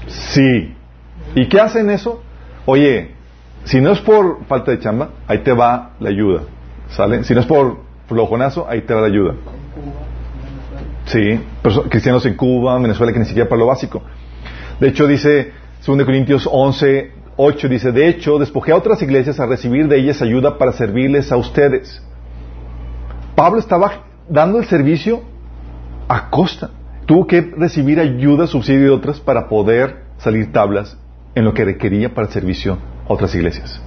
[0.08, 0.76] Sí.
[1.36, 2.24] ¿Y qué hacen eso?
[2.66, 3.12] Oye,
[3.64, 6.42] si no es por falta de chamba, ahí te va la ayuda.
[7.24, 7.78] Si no es por
[8.08, 9.36] flojonazo, ahí te va la ayuda.
[11.06, 11.40] Sí,
[11.90, 14.02] cristianos en Cuba, en Venezuela, que ni siquiera para lo básico.
[14.80, 15.52] De hecho, dice
[15.86, 20.22] 2 Corintios 11, 8, dice, de hecho, despojé a otras iglesias a recibir de ellas
[20.22, 22.04] ayuda para servirles a ustedes.
[23.36, 25.22] Pablo estaba dando el servicio
[26.08, 26.72] a costa.
[27.06, 30.98] Tuvo que recibir ayuda, subsidio de otras para poder salir tablas
[31.34, 32.78] en lo que requería para el servicio
[33.08, 33.82] a otras iglesias.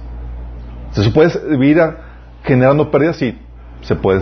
[0.91, 1.79] ¿Se puede servir
[2.43, 3.17] generando pérdidas?
[3.17, 3.37] Sí,
[3.81, 4.21] se puede.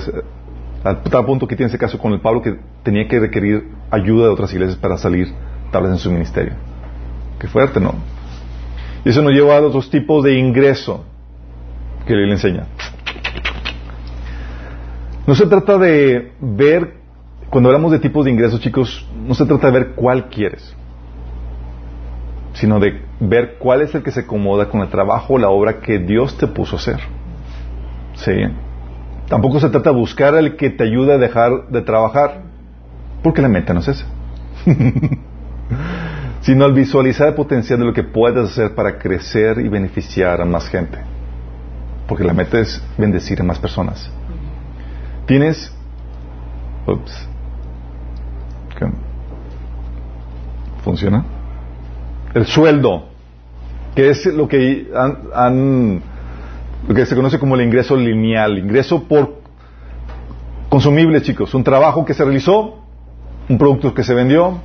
[0.84, 4.26] A tal punto que tiene ese caso con el Pablo que tenía que requerir ayuda
[4.26, 5.32] de otras iglesias para salir
[5.72, 6.54] tablas en su ministerio.
[7.40, 7.94] Qué fuerte, ¿no?
[9.06, 11.06] Y eso nos lleva a otros tipos de ingreso
[12.08, 12.66] que le enseña.
[15.28, 16.96] No se trata de ver,
[17.50, 20.76] cuando hablamos de tipos de ingresos, chicos, no se trata de ver cuál quieres
[22.54, 25.80] sino de ver cuál es el que se acomoda con el trabajo o la obra
[25.80, 27.00] que Dios te puso a hacer.
[28.24, 28.32] ¿Sí?
[29.28, 32.42] Tampoco se trata de buscar el que te ayude a dejar de trabajar,
[33.24, 34.06] porque la meta no es esa.
[36.42, 40.46] sino al visualizar el potencial de lo que puedes hacer para crecer y beneficiar a
[40.46, 40.98] más gente.
[42.08, 44.12] Porque la meta es bendecir a más personas.
[45.26, 45.74] Tienes...
[46.88, 47.28] Ups.
[50.84, 51.24] ¿Funciona?
[52.34, 53.06] el sueldo,
[53.96, 54.90] que es lo que
[55.34, 56.02] han,
[56.88, 59.42] lo que se conoce como el ingreso lineal, ingreso por
[60.70, 62.80] consumibles, chicos, un trabajo que se realizó,
[63.50, 64.60] un producto que se vendió.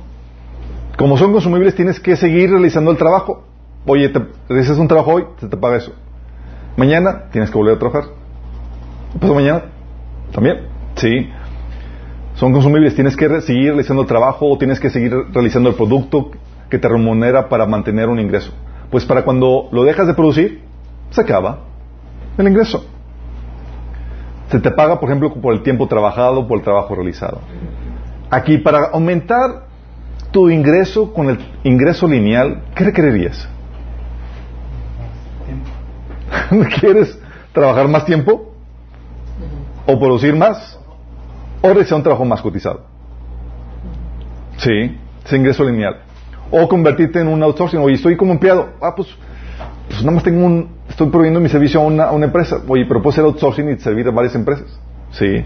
[0.97, 3.43] Como son consumibles, tienes que seguir realizando el trabajo.
[3.85, 5.93] Oye, te realizas un trabajo hoy, se te paga eso.
[6.75, 8.05] Mañana tienes que volver a trabajar.
[9.19, 9.63] Pues mañana
[10.31, 10.61] también,
[10.95, 11.29] sí.
[12.35, 16.31] Son consumibles, tienes que seguir realizando el trabajo o tienes que seguir realizando el producto
[16.69, 18.51] que te remunera para mantener un ingreso.
[18.91, 20.61] Pues para cuando lo dejas de producir,
[21.09, 21.66] se acaba
[22.37, 22.85] el ingreso.
[24.49, 27.41] Se te paga, por ejemplo, por el tiempo trabajado, por el trabajo realizado.
[28.29, 29.67] Aquí, para aumentar
[30.31, 33.47] tu ingreso con el ingreso lineal, ¿qué requerirías?
[36.79, 37.19] ¿Quieres
[37.53, 38.53] trabajar más tiempo?
[39.85, 40.79] ¿O producir más?
[41.61, 42.85] ¿O realizar un trabajo más cotizado?
[44.57, 46.01] Sí, ese ingreso lineal.
[46.51, 47.79] O convertirte en un outsourcing.
[47.79, 48.69] Oye, estoy como empleado.
[48.81, 49.09] Ah, pues,
[49.87, 52.59] pues nada más tengo un, estoy proveyendo mi servicio a una, empresa.
[52.67, 54.79] Oye, pero puedo ser outsourcing y servir a varias empresas.
[55.11, 55.43] Sí.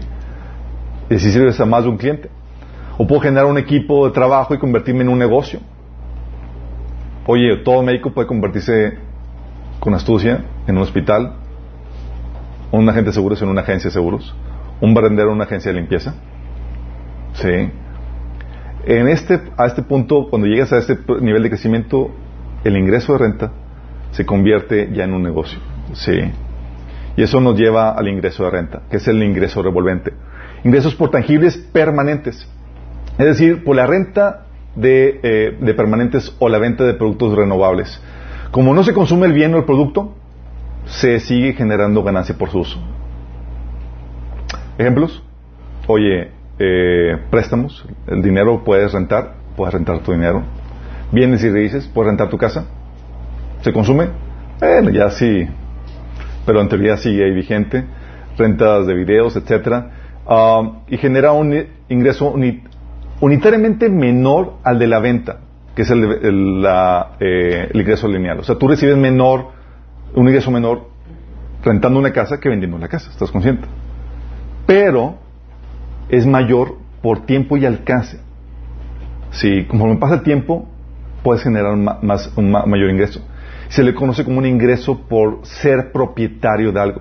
[1.10, 2.30] Y si sirves a más de un cliente.
[2.96, 5.60] O puedo generar un equipo de trabajo y convertirme en un negocio.
[7.26, 8.96] Oye, todo médico puede convertirse
[9.78, 11.34] con astucia en un hospital.
[12.70, 14.34] Un agente de seguros en una agencia de seguros.
[14.80, 16.14] Un barrendero en una agencia de limpieza.
[17.34, 17.70] Sí
[18.84, 22.10] en este, a este punto, cuando llegas a este nivel de crecimiento,
[22.64, 23.52] el ingreso de renta
[24.12, 25.58] se convierte ya en un negocio.
[25.92, 26.30] ¿sí?
[27.16, 30.12] Y eso nos lleva al ingreso de renta, que es el ingreso revolvente.
[30.64, 32.48] Ingresos por tangibles permanentes.
[33.18, 38.00] Es decir, por la renta de, eh, de permanentes o la venta de productos renovables.
[38.50, 40.14] Como no se consume el bien o el producto,
[40.86, 42.80] se sigue generando ganancia por su uso.
[44.78, 45.22] ¿Ejemplos?
[45.86, 50.42] Oye, eh, préstamos, el dinero puedes rentar, puedes rentar tu dinero.
[51.10, 52.66] Bienes y raíces, puedes rentar tu casa.
[53.62, 54.08] ¿Se consume?
[54.58, 55.46] Bueno, ya sí,
[56.44, 57.84] pero en teoría sigue ahí vigente.
[58.36, 59.90] Rentas de videos, etcétera.
[60.26, 62.34] Um, y genera un ingreso
[63.20, 65.40] unitariamente menor al de la venta,
[65.74, 68.40] que es el, la, eh, el ingreso lineal.
[68.40, 69.48] O sea, tú recibes menor,
[70.14, 70.88] un ingreso menor
[71.62, 73.66] rentando una casa que vendiendo una casa, ¿estás consciente?
[74.66, 75.18] Pero
[76.08, 78.18] es mayor por tiempo y alcance.
[79.30, 80.68] Si conforme pasa el tiempo,
[81.22, 83.20] puedes generar más, un mayor ingreso.
[83.72, 87.00] Se le conoce como un ingreso por ser propietario de algo.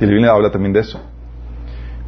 [0.00, 1.00] Y la Biblia habla también de eso.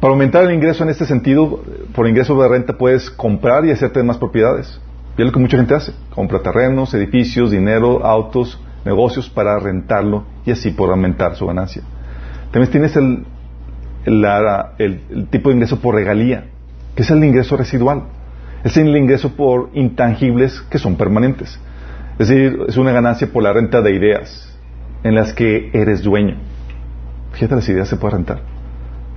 [0.01, 1.63] Para aumentar el ingreso en este sentido,
[1.95, 4.81] por ingreso de renta puedes comprar y hacerte más propiedades.
[5.17, 5.93] Y es lo que mucha gente hace.
[6.13, 11.83] Compra terrenos, edificios, dinero, autos, negocios para rentarlo y así por aumentar su ganancia.
[12.51, 13.25] También tienes el,
[14.05, 16.47] el, tipo de ingreso por regalía,
[16.93, 18.03] que es el ingreso residual.
[18.65, 21.57] Es el ingreso por intangibles que son permanentes.
[22.19, 24.51] Es decir, es una ganancia por la renta de ideas
[25.03, 26.37] en las que eres dueño.
[27.33, 28.41] Fíjate, las ideas se pueden rentar.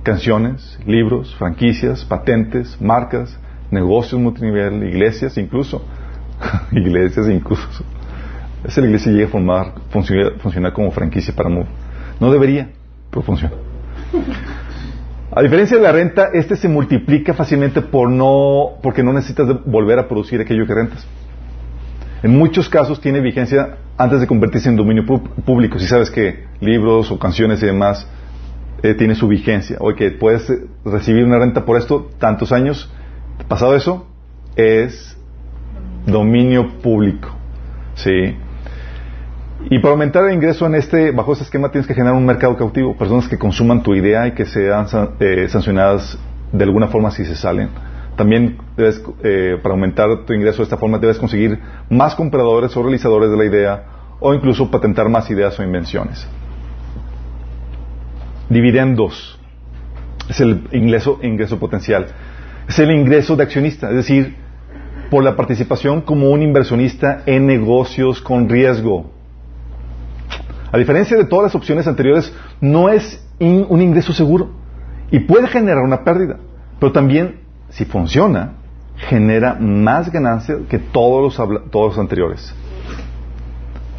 [0.03, 3.39] Canciones, libros, franquicias, patentes, marcas,
[3.71, 5.83] negocios multinivel, iglesias incluso.
[6.71, 7.83] iglesias incluso.
[8.63, 11.65] Esa iglesia llega a formar, funcionar, como franquicia para Move.
[12.19, 12.69] No debería,
[13.09, 13.55] pero funciona.
[15.33, 19.97] A diferencia de la renta, este se multiplica fácilmente por no, porque no necesitas volver
[19.97, 21.07] a producir aquello que rentas.
[22.23, 25.79] En muchos casos tiene vigencia antes de convertirse en dominio público.
[25.79, 28.07] Si sabes que libros o canciones y demás
[28.83, 30.51] eh, tienen su vigencia, o que puedes
[30.85, 32.91] recibir una renta por esto tantos años,
[33.47, 34.07] pasado eso,
[34.55, 35.17] es
[36.05, 37.29] dominio público.
[37.95, 38.35] ¿Sí?
[39.69, 42.57] Y para aumentar el ingreso en este, bajo este esquema tienes que generar un mercado
[42.57, 44.87] cautivo, personas que consuman tu idea y que sean
[45.19, 46.17] eh, sancionadas
[46.51, 47.69] de alguna forma si se salen.
[48.21, 51.57] También debes, eh, para aumentar tu ingreso de esta forma debes conseguir
[51.89, 53.83] más compradores o realizadores de la idea
[54.19, 56.27] o incluso patentar más ideas o invenciones.
[58.47, 59.39] Dividendos
[60.29, 62.09] es el ingreso, ingreso potencial.
[62.69, 64.35] Es el ingreso de accionista, es decir,
[65.09, 69.09] por la participación como un inversionista en negocios con riesgo.
[70.71, 74.51] A diferencia de todas las opciones anteriores, no es un ingreso seguro
[75.09, 76.37] y puede generar una pérdida,
[76.79, 77.40] pero también,
[77.71, 78.53] si funciona,
[78.95, 82.53] genera más ganancia que todos los, todos los anteriores.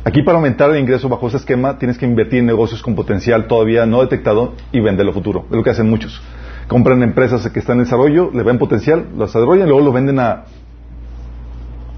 [0.05, 3.47] Aquí para aumentar el ingreso bajo ese esquema tienes que invertir en negocios con potencial
[3.47, 5.47] todavía no detectado y venderlo futuro.
[5.51, 6.21] Es lo que hacen muchos.
[6.67, 10.19] Compran empresas que están en desarrollo, le ven potencial, las desarrollan y luego lo venden
[10.19, 10.45] a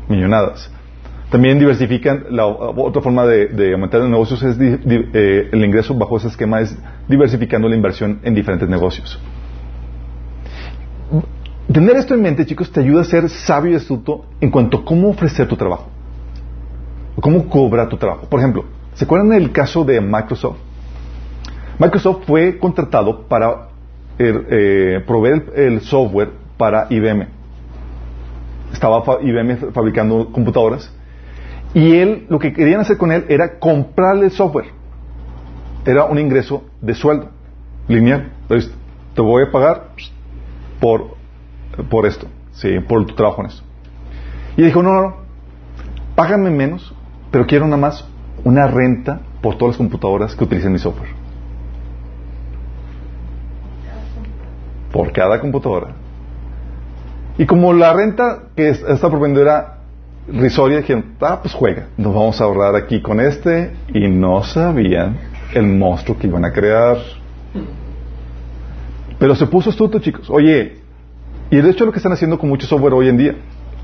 [0.08, 0.70] millonadas.
[1.30, 6.28] También diversifican, la otra forma de, aumentar los negocios es eh, el ingreso bajo ese
[6.28, 6.76] esquema es
[7.08, 9.18] diversificando la inversión en diferentes negocios.
[11.72, 14.84] Tener esto en mente, chicos, te ayuda a ser sabio y astuto en cuanto a
[14.84, 15.88] cómo ofrecer tu trabajo.
[17.16, 18.26] O cómo cobrar tu trabajo.
[18.28, 20.58] Por ejemplo, ¿se acuerdan del caso de Microsoft?
[21.78, 23.68] Microsoft fue contratado para
[24.18, 27.26] eh, proveer el software para IBM.
[28.72, 30.92] Estaba IBM fabricando computadoras
[31.74, 34.66] y él, lo que querían hacer con él era comprarle el software.
[35.84, 37.30] Era un ingreso de sueldo
[37.88, 38.32] lineal.
[38.42, 38.72] Entonces,
[39.14, 39.88] te voy a pagar
[40.80, 41.16] por,
[41.90, 42.78] por esto, ¿sí?
[42.80, 43.62] por tu trabajo en esto.
[44.56, 45.16] Y dijo, no, no, no,
[46.14, 46.94] págame menos,
[47.30, 48.06] pero quiero nada más
[48.44, 51.10] una renta por todas las computadoras que utilicen mi software.
[54.92, 55.94] Por cada computadora.
[57.36, 59.78] Y como la renta que está proponiendo era
[60.28, 65.18] risoria dijeron, ah, pues juega, nos vamos a ahorrar aquí con este y no sabían
[65.52, 66.98] el monstruo que iban a crear.
[69.18, 70.28] Pero se puso astuto, chicos.
[70.30, 70.83] Oye,
[71.54, 73.36] y de hecho lo que están haciendo con mucho software hoy en día.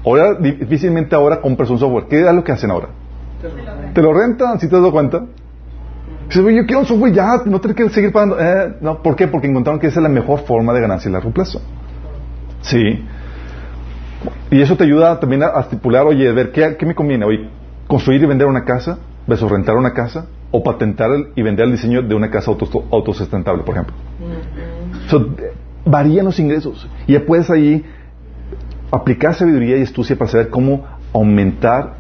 [0.05, 2.07] Ahora, difícilmente ahora compras un software.
[2.09, 2.89] ¿Qué es lo que hacen ahora?
[3.95, 5.25] Te lo rentan, si te das cuenta.
[6.27, 8.41] Dices, yo quiero un software ya, no tengo que seguir pagando.
[8.41, 9.29] Eh, no, ¿por qué?
[9.29, 11.61] Porque encontraron que esa es la mejor forma de ganancia a largo plazo.
[12.63, 13.05] Sí.
[14.51, 17.25] Y eso te ayuda también a, estipular, oye, a ver, ¿qué, me conviene?
[17.25, 17.49] Oye,
[17.87, 18.99] construir y vender una casa,
[19.29, 23.77] versus rentar una casa, o patentar y vender el diseño de una casa autosustentable, por
[23.77, 23.95] ejemplo.
[25.85, 26.89] Varían los ingresos.
[27.07, 27.85] Y ya puedes ahí
[28.91, 31.95] aplicar sabiduría y astucia para saber cómo aumentar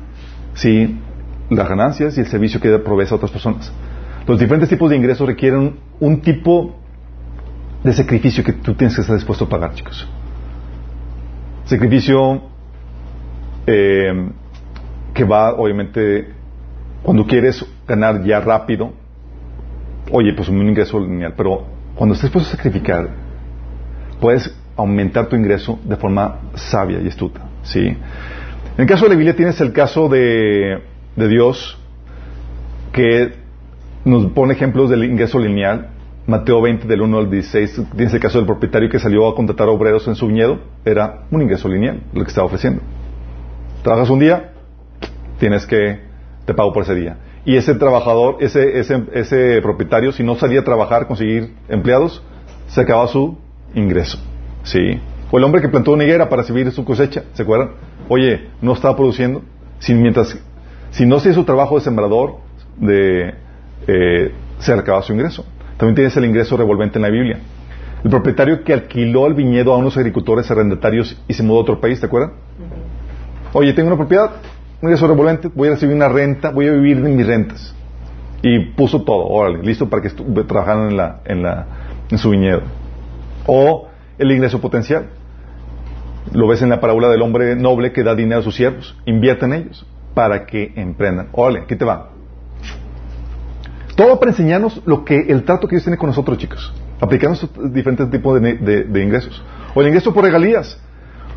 [0.54, 0.98] ¿sí?
[1.48, 3.72] las ganancias y el servicio que provees a otras personas.
[4.26, 6.76] Los diferentes tipos de ingresos requieren un tipo
[7.82, 10.06] de sacrificio que tú tienes que estar dispuesto a pagar, chicos.
[11.64, 12.42] Sacrificio
[13.66, 14.30] eh,
[15.14, 16.28] que va, obviamente,
[17.02, 18.92] cuando quieres ganar ya rápido,
[20.12, 21.64] oye, pues un ingreso lineal, pero
[21.94, 23.08] cuando estés dispuesto a sacrificar,
[24.20, 27.40] puedes aumentar tu ingreso de forma sabia y astuta.
[27.62, 27.80] ¿sí?
[27.80, 27.98] En
[28.76, 30.82] el caso de la Biblia tienes el caso de,
[31.16, 31.78] de Dios
[32.92, 33.32] que
[34.04, 35.90] nos pone ejemplos del ingreso lineal
[36.26, 39.68] Mateo 20 del 1 al 16, tienes el caso del propietario que salió a contratar
[39.68, 42.82] obreros en su viñedo, era un ingreso lineal lo que estaba ofreciendo.
[43.82, 44.52] Trabajas un día,
[45.38, 45.98] tienes que,
[46.44, 47.16] te pago por ese día.
[47.44, 52.22] Y ese trabajador, ese, ese, ese propietario, si no salía a trabajar, conseguir empleados,
[52.68, 53.38] se acababa su
[53.74, 54.18] ingreso.
[54.62, 55.00] ¿Sí?
[55.30, 57.70] O el hombre que plantó una higuera para recibir su cosecha, ¿se acuerdan?
[58.08, 59.42] Oye, no estaba produciendo.
[59.78, 60.36] Si, mientras,
[60.90, 62.38] si no hacía su trabajo de sembrador,
[62.76, 63.34] de,
[63.86, 65.44] eh, se acababa su ingreso.
[65.76, 67.38] También tienes el ingreso revolvente en la Biblia.
[68.02, 71.80] El propietario que alquiló el viñedo a unos agricultores arrendatarios y se mudó a otro
[71.80, 72.32] país, ¿te acuerdas?
[73.52, 74.30] Oye, tengo una propiedad,
[74.80, 77.74] un ingreso revolvente, voy a recibir una renta, voy a vivir de mis rentas.
[78.42, 80.10] Y puso todo, órale, listo para que
[80.44, 81.66] trabajaran en, la, en, la,
[82.10, 82.62] en su viñedo.
[83.52, 85.06] O el ingreso potencial.
[86.32, 88.96] Lo ves en la parábola del hombre noble que da dinero a sus siervos.
[89.06, 89.84] Invierte en ellos
[90.14, 91.30] para que emprendan.
[91.32, 92.10] Órale, aquí te va.
[93.96, 96.72] Todo para enseñarnos lo que el trato que Dios tiene con nosotros, chicos.
[97.00, 97.36] Aplicando
[97.70, 99.42] diferentes tipos de, ingresos.
[99.74, 100.80] O el ingreso por regalías.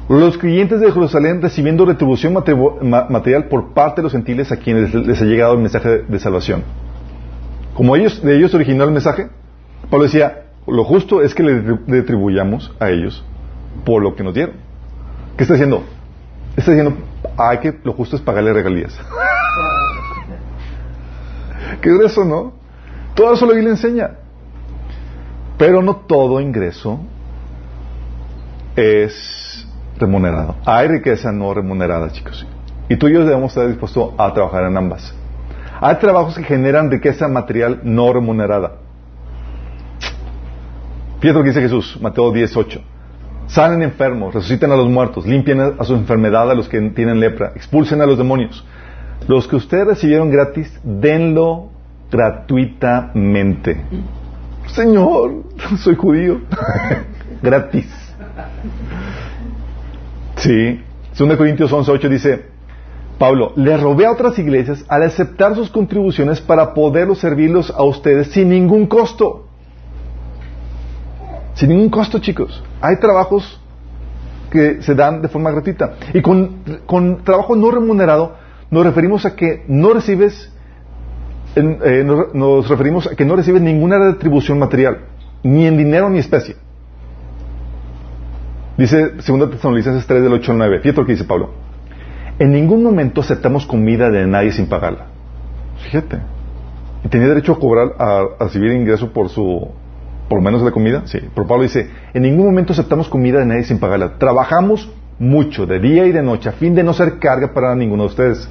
[0.08, 5.20] Los creyentes de Jerusalén recibiendo retribución material por parte de los gentiles a quienes les
[5.20, 6.64] ha llegado el mensaje de, salvación.
[7.74, 9.30] Como ellos, de ellos originó el mensaje,
[9.90, 13.24] Pablo decía, lo justo es que le retribuyamos a ellos
[13.86, 14.56] por lo que nos dieron.
[15.36, 15.84] ¿Qué está diciendo?
[16.56, 16.96] Está diciendo,
[17.62, 18.96] que, lo justo es pagarle regalías.
[21.82, 22.54] ¿Qué es eso, no?
[23.16, 24.12] Todo eso la Biblia enseña.
[25.58, 27.00] Pero no todo ingreso
[28.76, 30.56] es remunerado.
[30.66, 32.46] Hay riqueza no remunerada, chicos.
[32.90, 35.14] Y tú y yo debemos estar dispuestos a trabajar en ambas.
[35.80, 38.83] Hay trabajos que generan riqueza material no remunerada.
[41.24, 42.82] Fíjate lo que dice Jesús, Mateo 18.
[43.48, 47.54] Salen enfermos, resucitan a los muertos, limpian a su enfermedad a los que tienen lepra,
[47.56, 48.66] expulsen a los demonios.
[49.30, 51.70] Los que ustedes recibieron gratis, denlo
[52.12, 53.86] gratuitamente.
[54.68, 55.46] Señor,
[55.78, 56.42] soy judío.
[57.42, 57.88] gratis.
[60.36, 60.82] Sí.
[61.18, 62.46] 2 Corintios 11.8 dice,
[63.18, 68.28] Pablo, le robé a otras iglesias al aceptar sus contribuciones para poderlos servirlos a ustedes
[68.32, 69.43] sin ningún costo.
[71.56, 72.64] Sin ningún costo, chicos.
[72.82, 73.60] Hay trabajos
[74.54, 75.96] que se dan de forma gratuita.
[76.14, 78.36] Y con, con trabajo no remunerado
[78.70, 80.52] nos referimos a que no recibes,
[81.56, 85.00] eh, nos, referimos a que no recibes ninguna retribución material,
[85.44, 86.56] ni en dinero ni especie.
[88.78, 90.80] Dice 2 Tesalonicenses 3 del 8 al 9.
[90.80, 91.52] Fíjate lo que dice Pablo.
[92.40, 95.06] En ningún momento aceptamos comida de nadie sin pagarla.
[95.84, 96.18] Fíjate.
[97.04, 99.70] Y tenía derecho a cobrar, a, a recibir ingreso por su
[100.34, 101.20] por lo menos la comida, sí.
[101.36, 104.18] Pero Pablo dice, en ningún momento aceptamos comida de nadie sin pagarla.
[104.18, 108.02] Trabajamos mucho, de día y de noche, a fin de no ser carga para ninguno
[108.02, 108.50] de ustedes.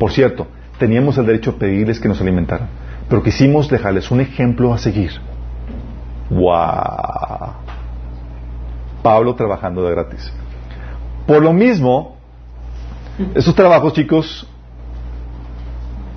[0.00, 2.68] Por cierto, teníamos el derecho a pedirles que nos alimentaran,
[3.08, 5.12] pero quisimos dejarles un ejemplo a seguir.
[6.30, 7.52] ¡Wow!
[9.00, 10.32] Pablo trabajando de gratis.
[11.28, 12.16] Por lo mismo,
[13.36, 14.48] esos trabajos, chicos,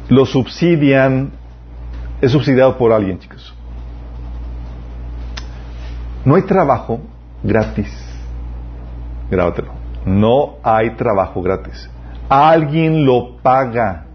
[0.09, 1.33] los subsidian,
[2.19, 3.32] es subsidiado por alguien, chicos.
[6.25, 7.01] No hay trabajo
[7.43, 7.89] gratis.
[9.29, 9.73] Grábatelo.
[10.05, 11.89] No hay trabajo gratis.
[12.29, 14.05] Alguien lo paga.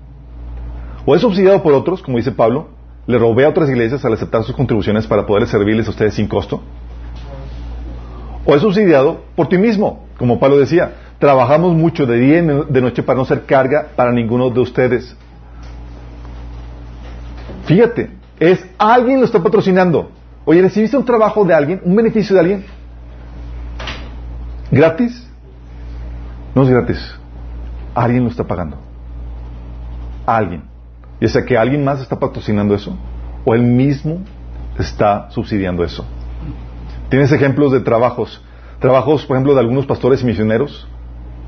[1.04, 2.68] O es subsidiado por otros, como dice Pablo.
[3.06, 6.28] Le robé a otras iglesias al aceptar sus contribuciones para poder servirles a ustedes sin
[6.28, 6.60] costo.
[8.44, 10.92] O es subsidiado por ti mismo, como Pablo decía.
[11.18, 15.16] Trabajamos mucho de día y de noche para no ser carga para ninguno de ustedes.
[17.64, 20.10] Fíjate, es alguien lo está patrocinando.
[20.50, 22.64] Oye, ¿recibiste un trabajo de alguien, un beneficio de alguien?
[24.70, 25.28] ¿Gratis?
[26.54, 27.14] No es gratis.
[27.94, 28.78] Alguien lo está pagando.
[30.24, 30.62] Alguien.
[31.20, 32.96] Ya sea que alguien más está patrocinando eso,
[33.44, 34.22] o él mismo
[34.78, 36.06] está subsidiando eso.
[37.10, 38.42] Tienes ejemplos de trabajos.
[38.78, 40.88] Trabajos, por ejemplo, de algunos pastores y misioneros,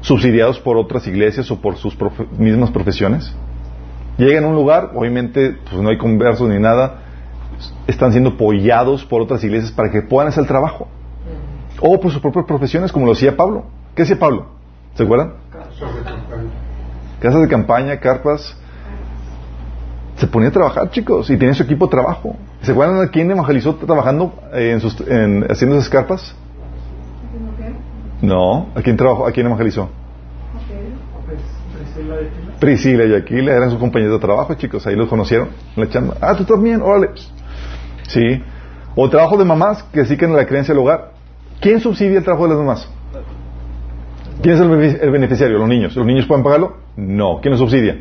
[0.03, 1.97] subsidiados por otras iglesias o por sus
[2.37, 3.35] mismas profesiones.
[4.19, 6.99] Llegan a un lugar, obviamente, pues no hay conversos ni nada,
[7.87, 10.89] están siendo apoyados por otras iglesias para que puedan hacer el trabajo.
[11.81, 13.65] O por sus propias profesiones, como lo decía Pablo.
[13.95, 14.47] ¿Qué decía Pablo?
[14.95, 15.35] ¿Se acuerdan?
[17.21, 18.57] Casas de campaña, carpas.
[20.17, 22.37] Se ponía a trabajar, chicos, y tenía su equipo de trabajo.
[22.63, 24.95] ¿Se acuerdan a quién evangelizó trabajando eh, en sus,
[25.49, 26.35] haciendo esas carpas?
[28.21, 29.89] No, ¿a quién, trabajó, ¿a quién evangelizó?
[32.59, 36.17] Priscila y Aquila eran sus compañeros de trabajo, chicos, ahí los conocieron, la chamba.
[36.21, 37.11] Ah, tú también, órale.
[38.13, 38.43] Sí.
[38.97, 41.13] O trabajo de mamás que en la creencia del hogar.
[41.61, 42.89] ¿Quién subsidia el trabajo de las mamás?
[44.43, 45.59] ¿Quién es el, beneficiario?
[45.59, 45.95] Los niños.
[45.95, 46.77] ¿Los niños pueden pagarlo?
[46.97, 47.39] No.
[47.41, 47.99] ¿Quién lo subsidia?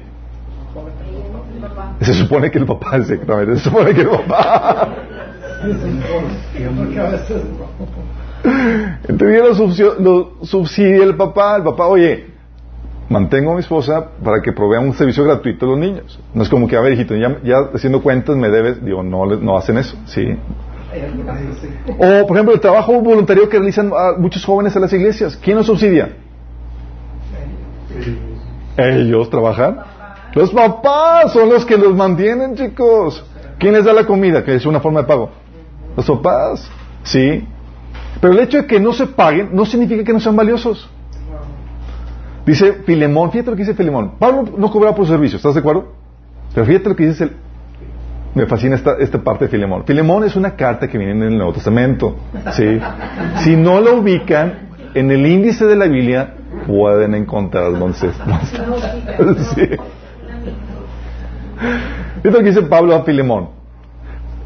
[2.02, 3.58] Se supone que el papá, exactamente.
[3.58, 4.90] Se supone que el papá.
[9.08, 11.58] Entonces lo subsidia el papá.
[11.58, 12.39] El papá, oye,
[13.10, 16.20] mantengo a mi esposa para que provea un servicio gratuito a los niños.
[16.34, 18.84] No es como que, a ver, hijito, ya, haciendo cuentas me debes.
[18.84, 20.38] Digo, no, no hacen eso, ¿sí?
[21.98, 25.38] O, por ejemplo, el trabajo voluntario que realizan muchos jóvenes en las iglesias.
[25.38, 26.10] ¿Quién los subsidia?
[28.78, 29.80] Ellos trabajan.
[30.34, 33.24] Los papás son los que los mantienen, chicos.
[33.58, 34.44] ¿Quién les da la comida?
[34.44, 35.32] Que es una forma de pago.
[35.98, 36.70] Los papás.
[37.04, 37.46] Sí.
[38.22, 40.90] Pero el hecho de que no se paguen no significa que no sean valiosos.
[42.50, 44.14] Dice Filemón, fíjate lo que dice Filemón.
[44.18, 45.94] Pablo no cobraba por servicio, ¿estás de acuerdo?
[46.52, 47.34] Pero fíjate lo que dice el,
[48.34, 49.84] me fascina esta, parte de Filemón.
[49.86, 52.16] Filemón es una carta que viene en el Nuevo Testamento.
[52.54, 52.80] ¿sí?
[53.44, 56.34] Si no la ubican, en el índice de la Biblia
[56.66, 57.72] pueden encontrar
[59.56, 59.68] sí.
[62.16, 63.50] Fíjate lo que dice Pablo a Filemón.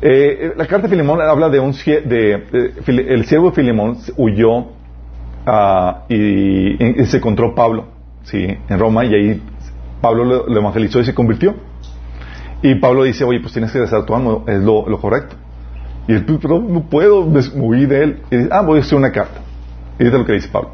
[0.02, 4.83] Eh, la carta de Filemón habla de un de, el siervo de Filemón huyó
[5.46, 7.86] ah, y, se encontró Pablo,
[8.24, 9.42] sí, en Roma y ahí
[10.02, 11.56] Pablo lo, evangelizó y se convirtió.
[12.62, 15.36] Y Pablo dice, oye, pues tienes que regresar tu alma, es lo, correcto.
[16.08, 18.22] Y él, pero no puedo, me huí de él.
[18.32, 19.42] Y dice, ah, voy a hacer una carta.
[20.00, 20.72] Y dice lo que dice Pablo.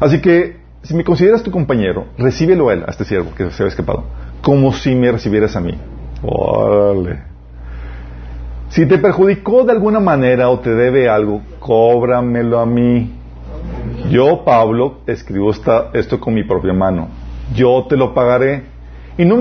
[0.00, 3.62] Así que, si me consideras tu compañero, recíbelo a él, a este siervo que se
[3.62, 4.04] había escapado,
[4.40, 5.76] como si me recibieras a mí.
[6.22, 7.30] Órale.
[8.70, 13.19] Si te perjudicó de alguna manera o te debe algo, cóbramelo a mí.
[14.08, 17.08] Yo, Pablo, escribo esto con mi propia mano.
[17.54, 18.64] Yo te lo pagaré.
[19.18, 19.36] Y no,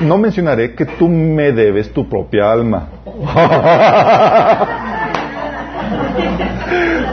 [0.00, 2.88] no mencionaré que tú me debes tu propia alma.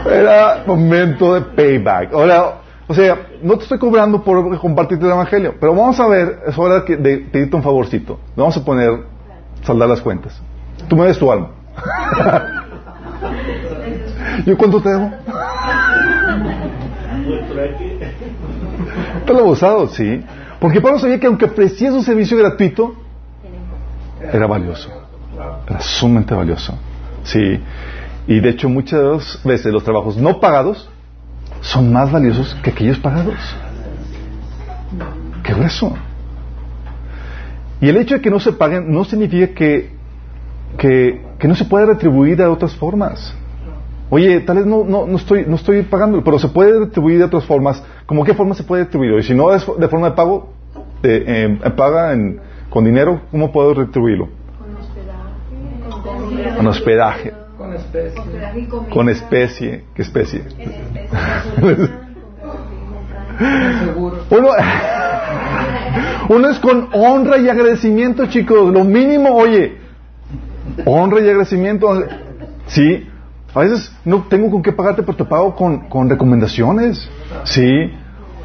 [0.06, 2.12] Era momento de payback.
[2.12, 6.40] Ahora, o sea, no te estoy cobrando por compartirte el evangelio, pero vamos a ver,
[6.46, 8.20] es hora de pedirte un favorcito.
[8.36, 9.04] Vamos a poner,
[9.62, 10.40] saldar las cuentas.
[10.88, 11.48] Tú me des tu alma.
[14.46, 15.10] ¿Yo cuánto te debo?
[19.24, 20.22] Está abusado, sí.
[20.60, 22.94] Porque Pablo sabía que aunque ofrecía su servicio gratuito,
[24.32, 24.90] era valioso.
[25.68, 26.74] Era sumamente valioso.
[27.24, 27.60] Sí.
[28.26, 30.88] Y de hecho muchas veces los trabajos no pagados
[31.60, 33.38] son más valiosos que aquellos pagados.
[35.42, 35.94] Qué grueso.
[37.80, 39.94] Y el hecho de que no se paguen no significa que
[40.76, 43.34] que, no se puede retribuir de otras formas.
[44.10, 47.24] Oye, tal vez no, no, no, estoy, no estoy pagando, pero se puede retribuir de
[47.24, 47.82] otras formas.
[48.06, 49.18] ¿Cómo qué forma se puede retribuir?
[49.18, 50.52] Y si no es de forma de pago,
[51.02, 54.28] eh, paga en, con dinero, ¿cómo puedo retribuirlo?
[56.56, 57.32] Con hospedaje.
[57.56, 58.22] Con especie.
[58.90, 59.84] Con especie.
[59.94, 60.44] ¿Qué especie?
[64.30, 64.50] Uno,
[66.28, 68.72] uno es con honra y agradecimiento, chicos.
[68.72, 69.78] Lo mínimo, oye,
[70.84, 72.04] honra y agradecimiento.
[72.66, 73.08] Sí,
[73.54, 77.08] a veces no tengo con qué pagarte, pero te pago con, recomendaciones.
[77.44, 77.92] Sí,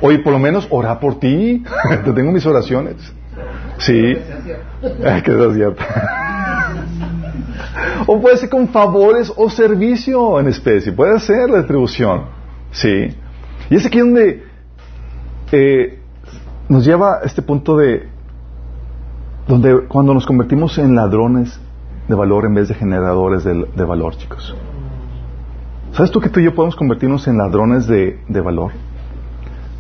[0.02, 1.64] oye, por lo menos ora por ti.
[2.06, 2.96] te tengo mis oraciones.
[3.78, 3.94] Sí,
[5.24, 5.84] que sea cierto.
[8.08, 10.92] o puede ser con favores o servicio en especie.
[10.92, 12.26] Puede ser retribución.
[12.72, 13.16] Sí.
[13.70, 14.44] Y es aquí donde
[15.52, 16.00] eh,
[16.68, 18.08] nos lleva a este punto de
[19.48, 21.60] donde cuando nos convertimos en ladrones
[22.08, 24.56] de valor en vez de generadores de, valor, chicos.
[25.94, 28.72] ¿Sabes tú que tú y yo podemos convertirnos en ladrones de, valor?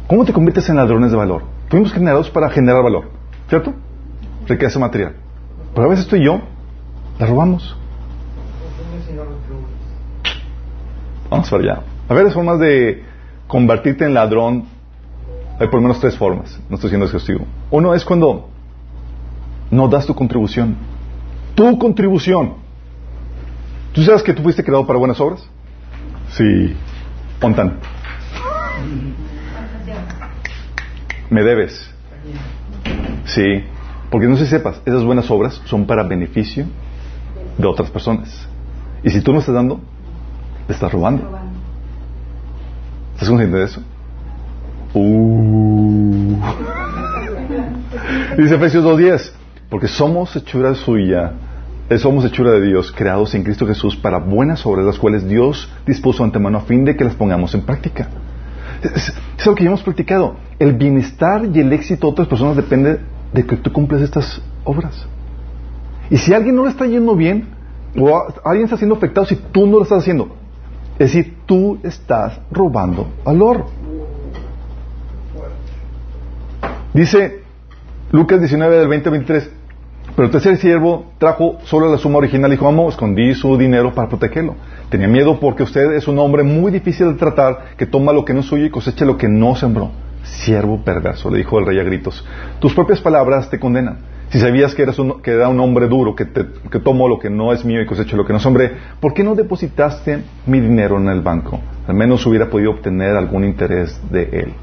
[0.07, 1.43] ¿Cómo te conviertes en ladrones de valor?
[1.69, 3.09] Fuimos generados para generar valor,
[3.47, 3.73] ¿cierto?
[4.47, 5.15] Riqueza material.
[5.73, 6.41] Pero a veces tú y yo
[7.19, 7.77] la robamos.
[11.29, 11.81] Vamos para allá.
[12.07, 13.03] A ver, formas de
[13.47, 14.65] convertirte en ladrón.
[15.59, 16.59] Hay por lo menos tres formas.
[16.69, 17.45] No estoy siendo exhaustivo.
[17.69, 18.49] Uno es cuando
[19.69, 20.75] no das tu contribución
[21.59, 22.53] tu contribución.
[23.91, 25.45] ¿Tú sabes que tú fuiste creado para buenas obras?
[26.31, 26.75] Sí.
[27.39, 27.79] Pontan.
[31.29, 31.89] Me debes.
[33.25, 33.63] Sí.
[34.09, 36.65] Porque no si sepas, esas buenas obras son para beneficio
[37.57, 38.47] de otras personas.
[39.03, 39.79] Y si tú no estás dando,
[40.67, 41.39] te estás robando.
[43.13, 43.81] ¿Estás consciente de eso?
[44.93, 46.37] Uh.
[48.37, 49.31] Dice Efesios 2.10,
[49.69, 51.33] porque somos hechura suya
[51.97, 56.23] somos hechura de Dios, creados en Cristo Jesús para buenas obras, las cuales Dios dispuso
[56.23, 58.07] antemano a fin de que las pongamos en práctica.
[58.83, 60.35] Es, es lo que ya hemos practicado.
[60.59, 62.99] El bienestar y el éxito de otras personas depende
[63.33, 65.07] de que tú cumplas estas obras.
[66.09, 67.47] Y si alguien no lo está yendo bien,
[67.97, 70.29] o alguien está siendo afectado si tú no lo estás haciendo,
[70.93, 73.65] es decir, tú estás robando valor.
[76.93, 77.43] Dice
[78.11, 79.51] Lucas 19 del 20 23,
[80.15, 83.93] pero el tercer siervo trajo solo la suma original y dijo, vamos, escondí su dinero
[83.93, 84.55] para protegerlo.
[84.89, 88.33] Tenía miedo porque usted es un hombre muy difícil de tratar, que toma lo que
[88.33, 89.91] no es suyo y cosecha lo que no sembró.
[90.23, 92.25] Siervo perverso, le dijo el rey a gritos.
[92.59, 93.99] Tus propias palabras te condenan.
[94.29, 97.29] Si sabías que, eras un, que era un hombre duro, que, que tomo lo que
[97.29, 100.97] no es mío y cosecho lo que no sembré, ¿por qué no depositaste mi dinero
[100.97, 101.59] en el banco?
[101.87, 104.53] Al menos hubiera podido obtener algún interés de él.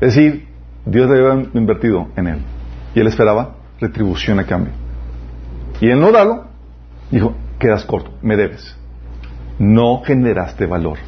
[0.00, 0.46] Es decir,
[0.86, 2.38] Dios le había invertido en él.
[2.98, 4.72] Y él esperaba retribución a cambio.
[5.80, 6.46] Y él no darlo,
[7.12, 8.76] dijo, quedas corto, me debes.
[9.60, 10.98] No generaste valor.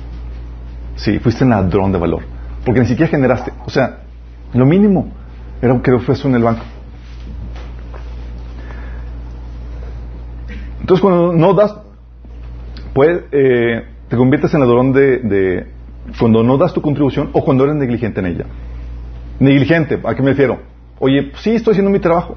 [0.94, 2.22] Sí, fuiste un ladrón de valor.
[2.64, 3.52] Porque ni siquiera generaste.
[3.66, 4.02] O sea,
[4.54, 5.08] lo mínimo
[5.60, 6.62] era que ofreció en el banco.
[10.80, 11.74] Entonces, cuando no das,
[12.94, 15.66] pues, eh, te conviertes en ladrón de, de,
[16.20, 18.44] cuando no das tu contribución o cuando eres negligente en ella.
[19.40, 20.69] Negligente, ¿a qué me refiero?
[21.00, 22.36] Oye, sí, estoy haciendo mi trabajo,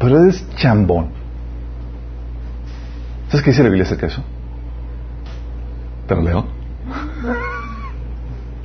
[0.00, 1.10] pero eres chambón.
[3.28, 4.24] ¿Sabes qué dice la Biblia acerca de eso?
[6.06, 6.44] ¿Te lo leo?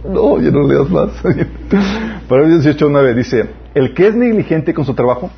[0.07, 1.09] No, ya no leas más.
[2.27, 5.31] Proverbios 18, 9 dice, el que es negligente con su trabajo,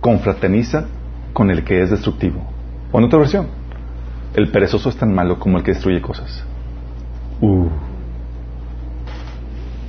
[0.00, 0.86] confraterniza
[1.34, 2.40] con el que es destructivo.
[2.90, 3.48] O en otra versión,
[4.34, 6.42] el perezoso es tan malo como el que destruye cosas.
[7.42, 7.68] Uh.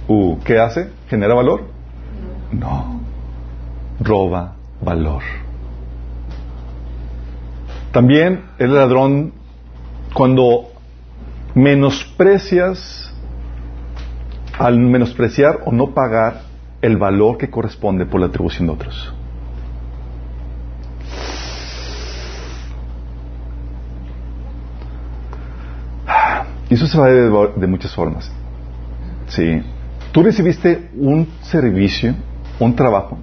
[0.09, 0.39] Uh.
[0.43, 0.89] ¿Qué hace?
[1.07, 1.63] ¿Genera valor?
[2.51, 2.94] No.
[3.99, 5.23] Roba valor.
[7.91, 9.33] También el ladrón,
[10.13, 10.67] cuando
[11.53, 13.13] menosprecias,
[14.59, 16.41] al menospreciar o no pagar
[16.81, 19.13] el valor que corresponde por la atribución de otros.
[26.69, 28.31] Y eso se va de, de muchas formas.
[29.27, 29.61] Sí.
[30.11, 32.15] Tú recibiste un servicio,
[32.59, 33.17] un trabajo,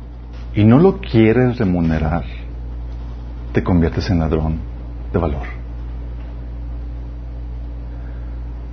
[0.54, 2.24] y no lo quieres remunerar,
[3.52, 4.58] te conviertes en ladrón
[5.12, 5.42] de valor.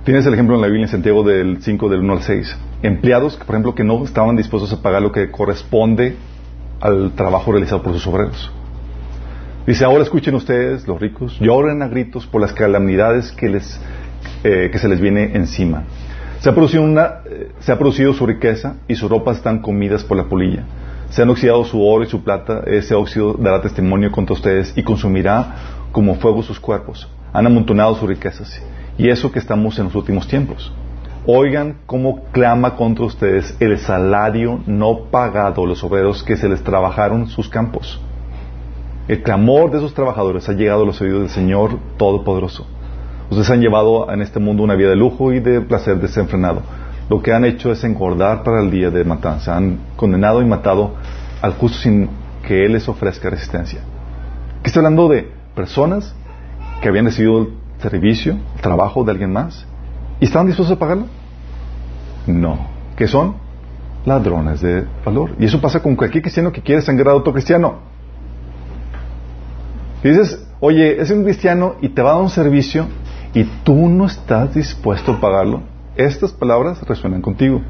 [0.04, 2.58] Tienes el ejemplo en la Biblia en Santiago del 5, del 1 al 6.
[2.82, 6.16] Empleados, por ejemplo, que no estaban dispuestos a pagar lo que corresponde
[6.80, 8.50] al trabajo realizado por sus obreros.
[9.66, 13.78] Dice, ahora escuchen ustedes, los ricos, lloren a gritos por las calamidades que les
[14.42, 15.84] eh, que se les viene encima.
[16.40, 20.02] Se ha, producido una, eh, se ha producido su riqueza y sus ropas están comidas
[20.02, 20.64] por la polilla.
[21.10, 24.82] Se han oxidado su oro y su plata, ese óxido dará testimonio contra ustedes y
[24.84, 27.08] consumirá como fuego sus cuerpos.
[27.32, 28.62] Han amontonado sus riquezas.
[28.96, 30.72] Y eso que estamos en los últimos tiempos.
[31.26, 37.28] Oigan cómo clama contra ustedes el salario no pagado los obreros que se les trabajaron
[37.28, 38.00] sus campos.
[39.08, 42.66] El clamor de esos trabajadores ha llegado a los oídos del Señor Todopoderoso.
[43.30, 46.62] Ustedes han llevado en este mundo una vida de lujo y de placer desenfrenado.
[47.10, 49.56] Lo que han hecho es engordar para el día de matanza.
[49.56, 50.94] Han condenado y matado
[51.42, 52.08] al justo sin
[52.46, 53.80] que Él les ofrezca resistencia.
[54.60, 56.14] Aquí está hablando de personas
[56.80, 57.48] que habían recibido el
[57.82, 59.66] servicio, el trabajo de alguien más
[60.20, 61.06] y estaban dispuestos a pagarlo.
[62.28, 62.68] No.
[62.94, 63.34] ¿Qué son?
[64.04, 65.32] Ladrones de valor.
[65.40, 67.78] Y eso pasa con cualquier cristiano que quiere sangrar a otro cristiano.
[70.04, 72.86] Y dices, oye, es un cristiano y te va a dar un servicio
[73.34, 75.62] y tú no estás dispuesto a pagarlo,
[75.96, 77.60] estas palabras resuenan contigo.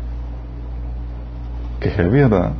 [1.80, 2.52] Qué heavy, ¿verdad?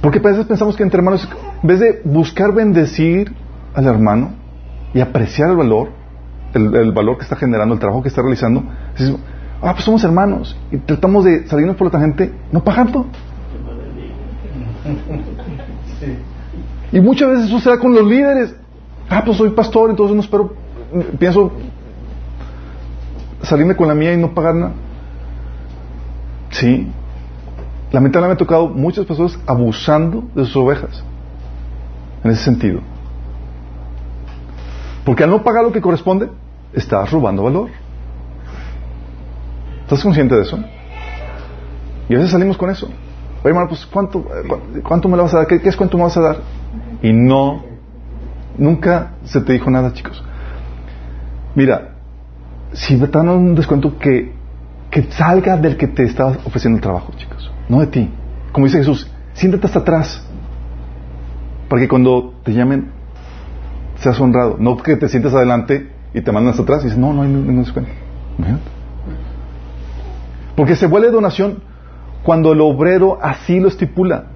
[0.00, 1.28] Porque a veces pensamos que entre hermanos,
[1.62, 3.32] en vez de buscar bendecir
[3.74, 4.32] al hermano
[4.92, 5.88] y apreciar el valor,
[6.52, 8.62] el, valor que está generando, el trabajo que está realizando,
[8.96, 9.20] decimos,
[9.60, 13.06] ah, pues somos hermanos y tratamos de salirnos por la gente no pagando.
[16.92, 18.54] Y muchas veces eso se da con los líderes.
[19.08, 20.54] Ah, pues soy pastor, entonces no espero
[21.18, 21.52] pienso
[23.44, 24.72] salirme con la mía y no pagar nada.
[26.50, 26.90] Sí.
[27.90, 31.04] Lamentablemente me ha tocado muchas personas abusando de sus ovejas.
[32.22, 32.80] En ese sentido.
[35.04, 36.30] Porque al no pagar lo que corresponde,
[36.72, 37.68] estás robando valor.
[39.82, 40.58] ¿Estás consciente de eso?
[42.08, 42.86] Y a veces salimos con eso.
[42.86, 44.24] Oye, hermano, pues ¿cuánto,
[44.82, 45.46] cuánto me lo vas a dar?
[45.46, 46.36] ¿Qué, ¿Qué, es cuánto me vas a dar?
[47.02, 47.62] Y no,
[48.56, 50.24] nunca se te dijo nada, chicos.
[51.54, 51.93] Mira,
[52.74, 54.32] si me dan un descuento que,
[54.90, 58.10] que salga del que te está ofreciendo el trabajo, chicos, no de ti.
[58.52, 60.26] Como dice Jesús, siéntate hasta atrás
[61.68, 62.90] para que cuando te llamen
[63.96, 64.56] seas honrado.
[64.58, 67.28] No que te sientes adelante y te mandan hasta atrás y dices, no, no hay
[67.28, 67.90] ningún descuento.
[70.56, 71.62] Porque se vuelve donación
[72.22, 74.26] cuando el obrero así lo estipula.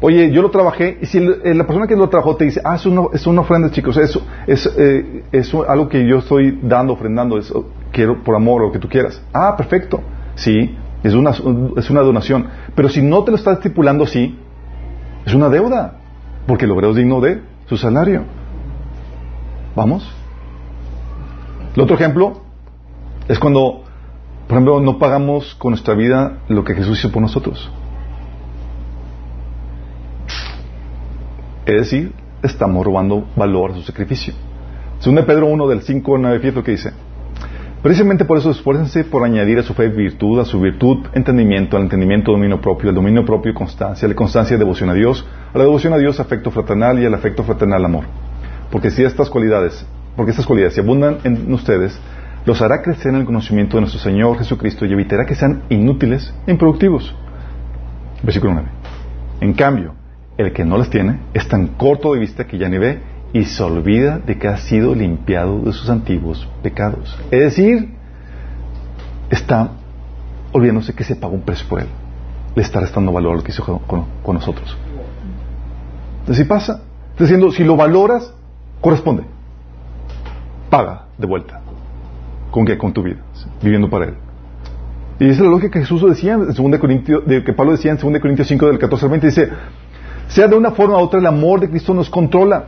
[0.00, 2.76] Oye, yo lo trabajé, y si eh, la persona que lo trabajó te dice, ah,
[2.76, 6.92] es una, es una ofrenda, chicos, eso es, eh, es algo que yo estoy dando,
[6.92, 9.20] ofrendando, eso quiero por amor o lo que tú quieras.
[9.32, 10.00] Ah, perfecto.
[10.36, 11.30] Sí, es una,
[11.76, 12.46] es una donación.
[12.76, 14.38] Pero si no te lo está estipulando así,
[15.26, 15.98] es una deuda,
[16.46, 18.22] porque el obrero es digno de su salario.
[19.74, 20.08] ¿Vamos?
[21.74, 22.40] El otro ejemplo
[23.26, 23.82] es cuando,
[24.46, 27.70] por ejemplo, no pagamos con nuestra vida lo que Jesús hizo por nosotros.
[31.68, 32.12] Es decir,
[32.42, 34.32] estamos robando valor a su sacrificio.
[35.00, 36.92] Según Pedro 1 del 5 al 9, fíjate lo que dice.
[37.82, 41.82] Precisamente por eso esfuércense por añadir a su fe virtud, a su virtud entendimiento, al
[41.82, 45.64] entendimiento dominio propio, al dominio propio constancia, a la constancia devoción a Dios, a la
[45.64, 48.04] devoción a Dios afecto fraternal y al afecto fraternal amor.
[48.70, 49.84] Porque si estas cualidades,
[50.16, 52.00] porque estas cualidades si abundan en ustedes,
[52.46, 56.32] los hará crecer en el conocimiento de nuestro Señor Jesucristo y evitará que sean inútiles
[56.46, 57.14] e improductivos.
[58.22, 58.68] Versículo 9.
[59.42, 59.92] En cambio,
[60.38, 63.00] el que no las tiene es tan corto de vista que ya ni ve
[63.32, 67.18] y se olvida de que ha sido limpiado de sus antiguos pecados.
[67.30, 67.90] Es decir,
[69.30, 69.72] está
[70.52, 71.88] olvidándose que se pagó un precio por él.
[72.54, 74.76] Le está restando valor a lo que hizo con, nosotros.
[76.20, 78.32] Entonces, si pasa, está diciendo, si lo valoras,
[78.80, 79.24] corresponde.
[80.70, 81.60] Paga de vuelta.
[82.50, 82.78] ¿Con qué?
[82.78, 83.18] Con tu vida,
[83.62, 84.14] viviendo para Él.
[85.20, 87.98] Y esa es la lógica que Jesús decía en 2 Corintios, que Pablo decía en
[87.98, 89.50] 2 Corintios 5 del 14 al 20, dice,
[90.28, 92.66] sea de una forma u otra el amor de Cristo nos controla,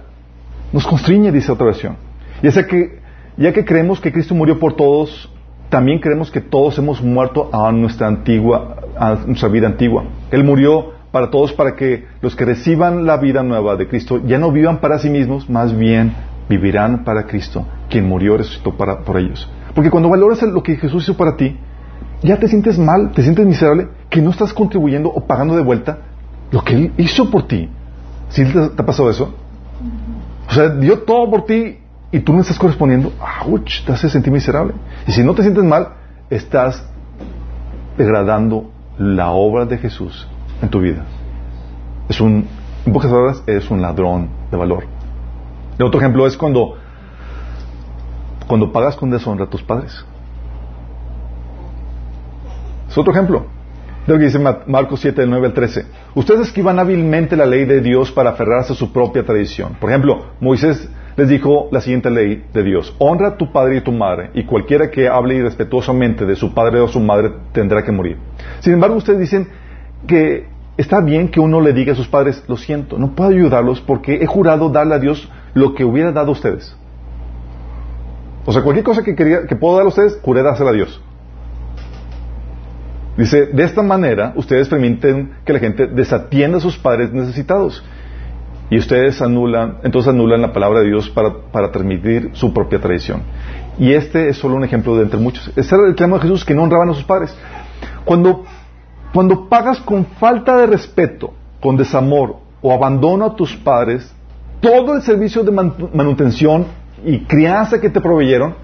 [0.72, 1.96] nos constriñe, dice otra versión.
[2.42, 3.00] Y es que,
[3.36, 5.30] ya que creemos que Cristo murió por todos,
[5.68, 10.04] también creemos que todos hemos muerto a nuestra antigua, a nuestra vida antigua.
[10.30, 14.38] Él murió para todos para que los que reciban la vida nueva de Cristo ya
[14.38, 16.12] no vivan para sí mismos, más bien
[16.48, 19.48] vivirán para Cristo, quien murió y resucitó para, por ellos.
[19.74, 21.56] Porque cuando valoras lo que Jesús hizo para ti,
[22.22, 25.98] ya te sientes mal, te sientes miserable, que no estás contribuyendo o pagando de vuelta
[26.50, 27.68] lo que Él hizo por ti.
[28.28, 29.34] ¿Sí te, ha pasado eso?
[30.48, 31.78] O sea, dio todo por ti
[32.12, 33.12] y tú no estás correspondiendo.
[33.20, 33.84] ¡Auch!
[33.86, 34.74] Te hace sentir miserable.
[35.06, 35.88] Y si no te sientes mal,
[36.28, 36.84] estás
[37.96, 40.26] degradando la obra de Jesús
[40.60, 41.04] en tu vida.
[42.08, 42.46] Es un,
[42.84, 44.86] en pocas palabras, es un ladrón de valor.
[45.78, 46.76] El otro ejemplo es cuando
[48.50, 50.04] cuando pagas con deshonra a tus padres.
[52.88, 53.46] Es otro ejemplo.
[54.10, 55.86] Lo que dice Marcos 7, del 9 al 13.
[56.16, 59.76] Ustedes esquivan hábilmente la ley de Dios para aferrarse a su propia tradición.
[59.80, 62.92] Por ejemplo, Moisés les dijo la siguiente ley de Dios.
[62.98, 66.80] Honra a tu padre y tu madre, y cualquiera que hable irrespetuosamente de su padre
[66.80, 68.16] o su madre tendrá que morir.
[68.58, 69.46] Sin embargo, ustedes dicen
[70.08, 73.80] que está bien que uno le diga a sus padres, lo siento, no puedo ayudarlos
[73.80, 76.76] porque he jurado darle a Dios lo que hubiera dado a ustedes.
[78.44, 81.00] O sea, cualquier cosa que, quería, que puedo dar a ustedes, juré dársela a Dios.
[83.20, 87.84] Dice, de esta manera ustedes permiten que la gente desatienda a sus padres necesitados.
[88.70, 93.20] Y ustedes anulan, entonces anulan la palabra de Dios para, para transmitir su propia tradición.
[93.78, 95.52] Y este es solo un ejemplo de entre muchos.
[95.54, 97.36] Este era el reclamo de Jesús que no honraban a sus padres.
[98.06, 98.46] Cuando,
[99.12, 104.10] cuando pagas con falta de respeto, con desamor o abandono a tus padres,
[104.62, 105.52] todo el servicio de
[105.92, 106.64] manutención
[107.04, 108.54] y crianza que te proveyeron,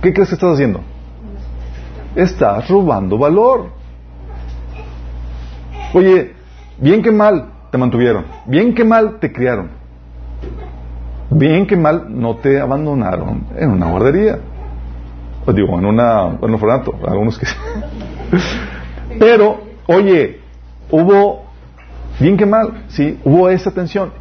[0.00, 0.93] ¿qué crees que estás haciendo?
[2.14, 3.70] Estás robando valor.
[5.92, 6.32] Oye,
[6.78, 9.70] bien que mal te mantuvieron, bien que mal te criaron,
[11.30, 14.38] bien que mal no te abandonaron en una guardería.
[15.46, 17.46] O digo, en, una, en un orfanato, algunos que
[19.18, 20.40] Pero, oye,
[20.90, 21.44] hubo,
[22.18, 24.12] bien que mal, sí, hubo esa tensión.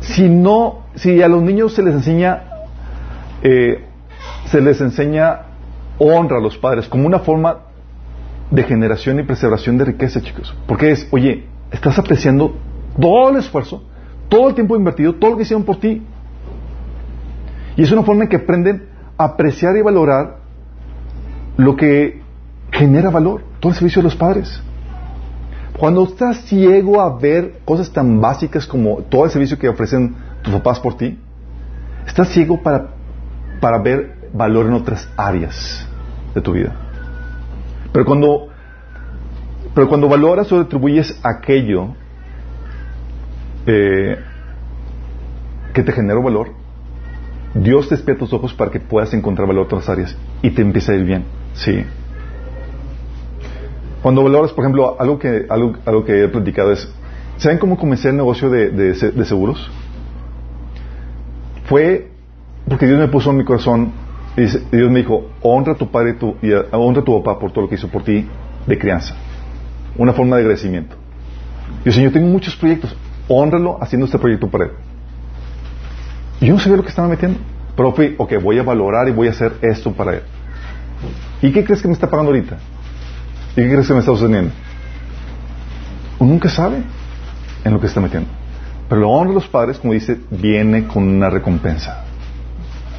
[0.00, 2.44] Si no, si a los niños se les enseña,
[3.42, 3.84] eh,
[4.46, 5.47] se les enseña
[5.98, 7.58] honra a los padres como una forma
[8.50, 10.54] de generación y preservación de riqueza, chicos.
[10.66, 12.54] Porque es, oye, estás apreciando
[12.98, 13.82] todo el esfuerzo,
[14.28, 16.02] todo el tiempo invertido, todo lo que hicieron por ti.
[17.76, 20.38] Y es una forma en que aprenden a apreciar y valorar
[21.56, 22.22] lo que
[22.70, 24.62] genera valor, todo el servicio de los padres.
[25.78, 30.52] Cuando estás ciego a ver cosas tan básicas como todo el servicio que ofrecen tus
[30.54, 31.18] papás por ti,
[32.06, 32.88] estás ciego para,
[33.60, 35.86] para ver valor en otras áreas
[36.34, 36.74] de tu vida.
[37.92, 38.48] Pero cuando,
[39.74, 41.94] pero cuando valoras o retribuyes aquello
[43.66, 44.16] eh,
[45.72, 46.52] que te generó valor,
[47.54, 50.62] Dios te despierta tus ojos para que puedas encontrar valor en otras áreas y te
[50.62, 51.24] empieza a ir bien.
[51.54, 51.84] Sí.
[54.02, 56.88] Cuando valoras, por ejemplo, algo que, algo, que he platicado es,
[57.38, 58.94] ¿saben cómo comencé el negocio de,
[59.24, 59.70] seguros?
[61.64, 62.10] Fue
[62.68, 63.92] porque Dios me puso en mi corazón
[64.38, 67.50] y Dios me dijo, honra a tu padre tu, y honra a tu papá por
[67.50, 68.24] todo lo que hizo por ti
[68.66, 69.16] de crianza.
[69.96, 70.94] Una forma de agradecimiento.
[71.84, 72.94] Yo, Señor, tengo muchos proyectos,
[73.26, 74.70] honralo haciendo este proyecto para él.
[76.40, 77.40] Y yo no sabía lo que estaba metiendo.
[77.76, 80.22] Pero fui, ok, voy a valorar y voy a hacer esto para él.
[81.42, 82.58] ¿Y qué crees que me está pagando ahorita?
[83.52, 84.52] ¿Y qué crees que me está sucediendo?
[86.20, 86.82] Uno nunca sabe
[87.64, 88.28] en lo que está metiendo.
[88.88, 92.04] Pero lo honra a los padres, como dice, viene con una recompensa.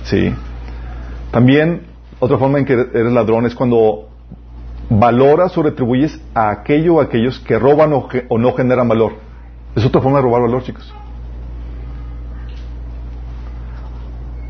[0.04, 0.34] ¿Sí?
[1.32, 1.84] También,
[2.20, 4.08] otra forma en que eres ladrón es cuando
[4.90, 9.14] valoras o retribuyes a aquello o a aquellos que roban o, o no generan valor.
[9.76, 10.94] Es otra forma de robar valor, chicos.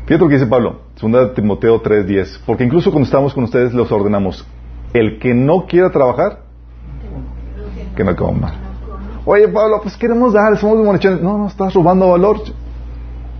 [0.06, 2.40] Fíjate lo que dice Pablo, 2 Timoteo 3:10.
[2.44, 4.44] Porque incluso cuando estamos con ustedes, los ordenamos
[4.92, 6.40] el que no quiera trabajar,
[7.94, 8.54] que no coma.
[9.24, 12.38] Oye, Pablo, pues queremos dar, somos de No, no, estás robando valor.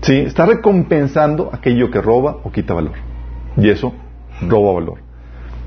[0.02, 3.10] Sí, estás recompensando aquello que roba o quita valor.
[3.56, 3.93] Y eso
[4.48, 4.98] roba valor.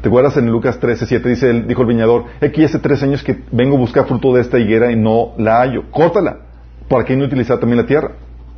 [0.02, 3.42] ¿Te acuerdas en Lucas 13, 7 dice, dijo el viñador, aquí hace tres años que
[3.52, 5.84] vengo a buscar fruto de esta higuera y no la hallo.
[5.92, 6.40] Córtala,
[6.90, 8.12] para que no utilizar también la tierra.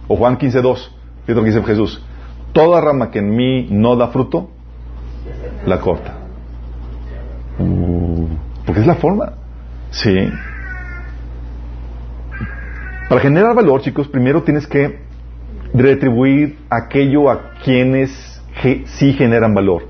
[0.08, 0.96] O Juan 15, 2,
[1.26, 2.04] fíjate lo que dice Jesús.
[2.52, 4.50] Toda rama que en mí no da fruto,
[5.66, 6.16] la corta.
[7.60, 8.28] Uh,
[8.66, 9.34] porque es la forma.
[9.92, 10.30] Sí.
[13.08, 15.00] Para generar valor, chicos, primero tienes que
[15.74, 18.35] retribuir aquello a quienes
[18.86, 19.88] sí generan valor.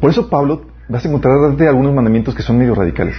[0.00, 3.16] Por eso Pablo vas a encontrar de algunos mandamientos que son medio radicales.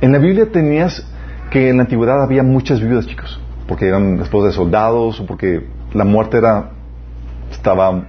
[0.00, 1.06] En la Biblia tenías
[1.50, 5.66] que en la antigüedad había muchas viudas, chicos, porque eran esposas de soldados o porque
[5.92, 6.70] la muerte era
[7.50, 8.04] estaba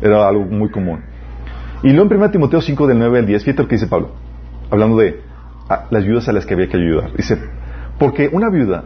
[0.00, 1.00] era algo muy común.
[1.82, 4.10] Y luego en 1 Timoteo 5 del 9 al 10, fíjate lo que dice Pablo,
[4.70, 5.20] hablando de
[5.90, 7.12] las viudas a las que había que ayudar.
[7.16, 7.38] Dice,
[7.98, 8.84] porque una viuda,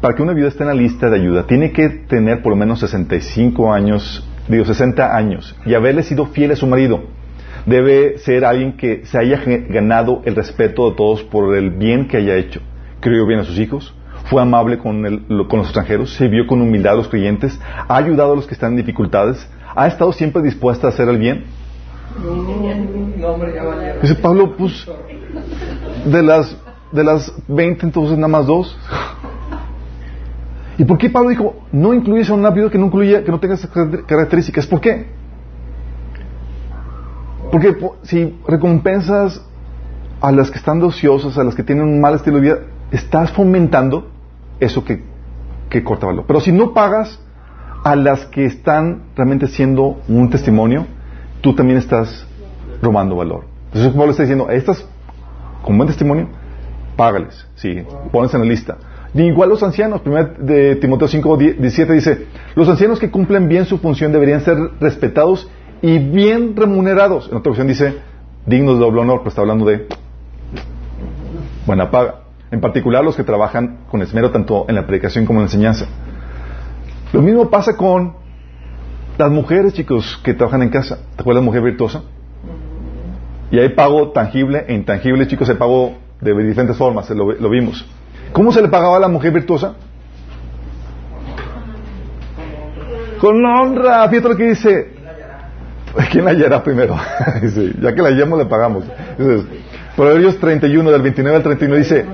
[0.00, 2.56] para que una viuda esté en la lista de ayuda, tiene que tener por lo
[2.56, 7.18] menos 65 años, digo 60 años, y haberle sido fiel a su marido
[7.68, 12.16] debe ser alguien que se haya ganado el respeto de todos por el bien que
[12.16, 12.60] haya hecho.
[13.00, 13.94] Crió bien a sus hijos,
[14.24, 18.32] fue amable con, con los extranjeros, se vio con humildad a los creyentes, ha ayudado
[18.32, 21.44] a los que están en dificultades, ha estado siempre dispuesta a hacer el bien.
[24.02, 24.88] Dice Pablo, pues,
[26.06, 26.56] de las,
[26.90, 28.78] de las 20 entonces nada más dos.
[30.78, 33.40] ¿Y por qué Pablo dijo, no incluyes a una vida que no incluya, que no
[33.40, 33.68] tenga esas
[34.06, 34.66] características?
[34.68, 35.06] ¿Por qué?
[37.50, 39.44] Porque si recompensas
[40.20, 42.58] a las que están ociosas, a las que tienen un mal estilo de vida,
[42.92, 44.08] estás fomentando
[44.60, 45.02] eso que,
[45.68, 46.24] que corta valor.
[46.28, 47.20] Pero si no pagas
[47.82, 50.86] a las que están realmente siendo un testimonio,
[51.40, 52.24] tú también estás
[52.80, 53.46] robando valor.
[53.66, 54.86] Entonces Pablo está diciendo, estas
[55.62, 56.28] con buen testimonio,
[56.96, 57.82] págales, sí,
[58.12, 58.76] pones en la lista.
[59.14, 63.78] Igual los ancianos, primero de Timoteo 5, 17 dice, los ancianos que cumplen bien su
[63.78, 65.48] función deberían ser respetados
[65.80, 67.28] y bien remunerados.
[67.30, 67.94] En otra ocasión dice,
[68.44, 69.86] dignos de doble honor, pues está hablando de
[71.66, 72.22] buena paga.
[72.50, 75.86] En particular los que trabajan con esmero tanto en la predicación como en la enseñanza.
[77.12, 78.14] Lo mismo pasa con
[79.16, 80.98] las mujeres, chicos, que trabajan en casa.
[81.16, 82.02] ¿Te acuerdas mujer virtuosa?
[83.50, 87.86] Y hay pago tangible e intangible, chicos, hay pago de diferentes formas, lo, lo vimos.
[88.32, 89.74] ¿Cómo se le pagaba a la mujer virtuosa?
[93.20, 94.08] Con honra.
[94.08, 94.98] Fíjate lo que dice.
[96.10, 96.96] ¿Quién la hallará primero?
[97.80, 98.84] ya que la hallamos, le pagamos.
[99.96, 102.06] Proverbios 31, del 29 al 31, dice,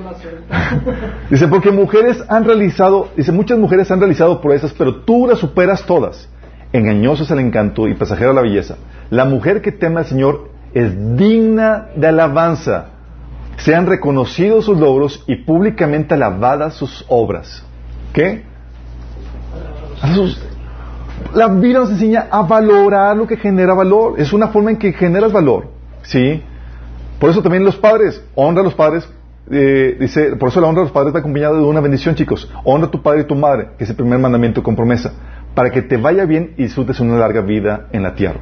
[1.30, 5.84] dice, porque mujeres han realizado, dice, muchas mujeres han realizado proezas, pero tú las superas
[5.84, 6.28] todas.
[6.72, 8.76] Engañoso es el encanto y pasajero la belleza.
[9.10, 12.86] La mujer que teme al Señor es digna de alabanza.
[13.56, 17.64] Sean reconocidos sus logros y públicamente alabadas sus obras.
[18.12, 18.44] ¿Qué?
[21.34, 24.14] La Biblia nos enseña a valorar lo que genera valor.
[24.18, 25.68] Es una forma en que generas valor.
[26.02, 26.42] ¿Sí?
[27.18, 29.08] Por eso también los padres, honra a los padres,
[29.50, 32.50] eh, dice, por eso la honra a los padres está acompañada de una bendición, chicos.
[32.64, 35.12] Honra a tu padre y tu madre, que es el primer mandamiento con promesa,
[35.54, 38.40] para que te vaya bien y disfrutes una larga vida en la tierra.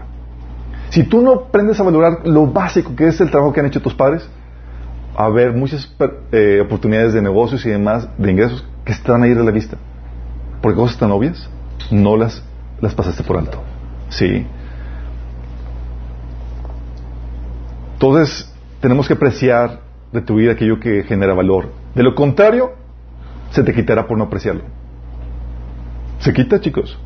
[0.91, 3.81] Si tú no aprendes a valorar lo básico que es el trabajo que han hecho
[3.81, 4.29] tus padres,
[5.17, 5.95] a haber muchas
[6.33, 9.77] eh, oportunidades de negocios y demás, de ingresos, que están ahí de la vista.
[10.61, 11.49] Porque cosas tan obvias,
[11.91, 12.43] no las
[12.83, 13.63] las pasaste por alto.
[14.11, 14.45] Sí.
[17.95, 19.81] Entonces, tenemos que apreciar,
[20.13, 21.69] retribuir aquello que genera valor.
[21.95, 22.73] De lo contrario,
[23.51, 24.65] se te quitará por no apreciarlo.
[26.19, 26.99] Se quita, chicos.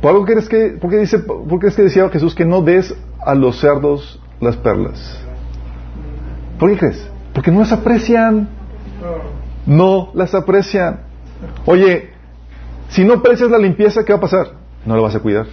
[0.00, 2.94] ¿Por algo crees que, porque dice, por qué es que decía Jesús que no des
[3.20, 5.20] a los cerdos las perlas?
[6.58, 7.11] ¿Por qué crees?
[7.42, 8.48] Porque no las aprecian.
[9.66, 11.00] No las aprecian.
[11.66, 12.10] Oye,
[12.88, 14.46] si no aprecias la limpieza, ¿qué va a pasar?
[14.86, 15.46] no lo vas a cuidar.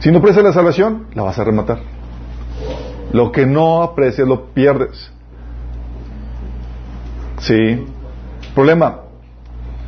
[0.00, 1.78] Si no aprecias la salvación, la vas a rematar.
[3.12, 5.12] Lo que no aprecias lo pierdes.
[7.38, 7.86] Sí.
[8.52, 8.96] Problema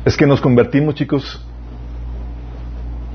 [0.05, 1.45] es que nos convertimos, chicos,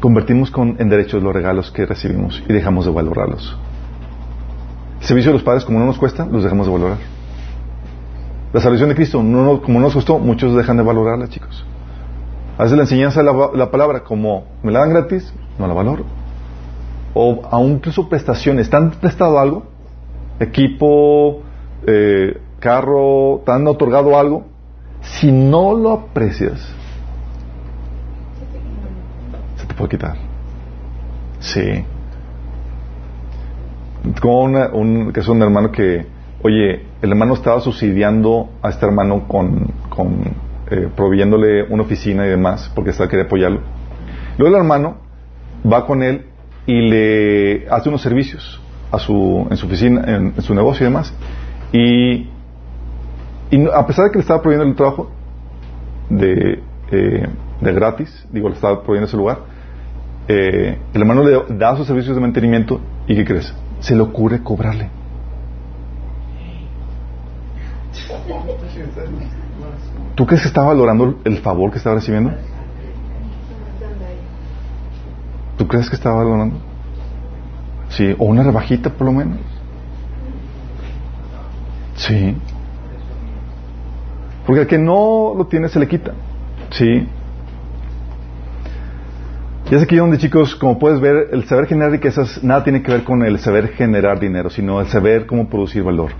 [0.01, 3.57] convertimos con, en derechos los regalos que recibimos y dejamos de valorarlos.
[5.01, 6.99] El servicio de los padres, como no nos cuesta, los dejamos de valorar.
[8.53, 11.65] La salvación de Cristo, no, como no nos costó, muchos dejan de valorarla, chicos.
[12.59, 16.05] A la enseñanza de la, palabra, como me la dan gratis, no la valoro.
[17.15, 18.69] O aún incluso prestaciones.
[18.69, 19.65] ¿Te han prestado algo?
[20.41, 21.43] Equipo,
[21.87, 24.45] eh, carro, ¿te han otorgado algo?
[25.01, 26.61] Si no lo aprecias,
[29.57, 30.17] se te puede quitar.
[31.39, 31.85] Sí.
[34.21, 36.07] Como un, que es un hermano que,
[36.43, 39.73] oye, el hermano estaba subsidiando a este hermano con,
[40.71, 43.61] eh, proveyéndole una oficina y demás, porque estaba quería apoyarlo.
[44.39, 44.99] Luego el hermano
[45.71, 46.27] va con él
[46.67, 48.61] y le hace unos servicios
[48.93, 51.15] en su oficina, en, su negocio y demás.
[51.73, 52.29] Y,
[53.51, 55.11] y, a pesar de que le estaba proveyendo el trabajo
[56.11, 57.29] de, eh,
[57.61, 59.39] de gratis, digo, le estaba proveyendo ese lugar,
[60.29, 63.55] eh, el hermano le da sus servicios de mantenimiento y ¿qué crees?
[63.81, 65.00] Se le ocurre cobrarle.
[70.15, 72.33] ¿Tú crees que está valorando el favor que estaba recibiendo?
[75.57, 76.57] ¿Tú crees que estaba valorando?
[77.91, 79.39] Sí, o una rebajita por lo menos.
[81.97, 82.37] Sí.
[84.47, 86.13] Porque al que no lo tiene se le quita.
[86.71, 87.07] Sí.
[89.71, 92.91] Ya sé aquí donde chicos, como puedes ver, el saber generar riquezas nada tiene que
[92.91, 96.11] ver con el saber generar dinero, sino el saber cómo producir valor.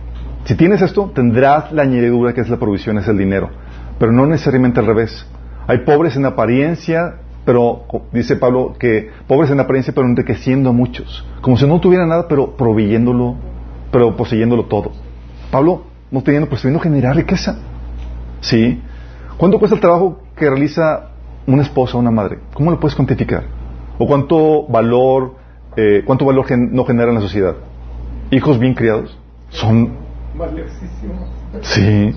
[0.45, 3.51] Si tienes esto, tendrás la añadidura que es la provisión, es el dinero,
[3.99, 5.27] pero no necesariamente al revés.
[5.67, 11.27] Hay pobres en apariencia, pero dice Pablo que pobres en apariencia, pero enriqueciendo a muchos,
[11.41, 13.37] como si no tuvieran nada, pero proveyéndolo,
[13.93, 14.93] pero poseyéndolo todo.
[15.51, 17.57] Pablo no teniendo, pero generar riqueza.
[18.41, 18.81] ¿Sí?
[19.37, 21.11] ¿Cuánto cuesta el trabajo que realiza
[21.47, 22.39] una esposa o una madre?
[22.55, 23.45] ¿Cómo lo puedes cuantificar?
[23.99, 25.37] ¿O cuánto valor,
[25.77, 27.55] eh, cuánto valor no genera en la sociedad?
[28.31, 29.17] Hijos bien criados
[29.51, 30.10] son
[31.63, 32.15] Sí.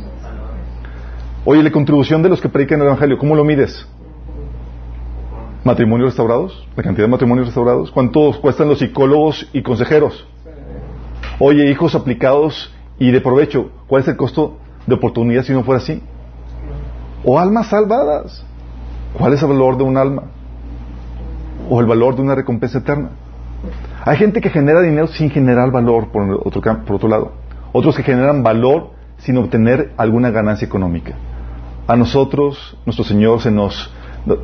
[1.46, 3.86] Oye, la contribución de los que predican el Evangelio, ¿cómo lo mides?
[5.64, 6.68] ¿Matrimonios restaurados?
[6.76, 7.92] ¿La cantidad de matrimonios restaurados?
[7.92, 10.28] ¿Cuántos cuestan los psicólogos y consejeros?
[11.40, 15.82] Oye, hijos aplicados y de provecho, ¿cuál es el costo de oportunidad si no fuera
[15.82, 16.02] así?
[17.26, 18.46] O almas salvadas.
[19.18, 20.24] ¿Cuál es el valor de un alma?
[21.70, 23.10] O el valor de una recompensa eterna.
[24.06, 28.04] Hay gente que genera dinero sin generar valor, por otro, por otro lado otros que
[28.04, 31.16] generan valor sin obtener alguna ganancia económica.
[31.88, 33.94] A nosotros, nuestro Señor se nos,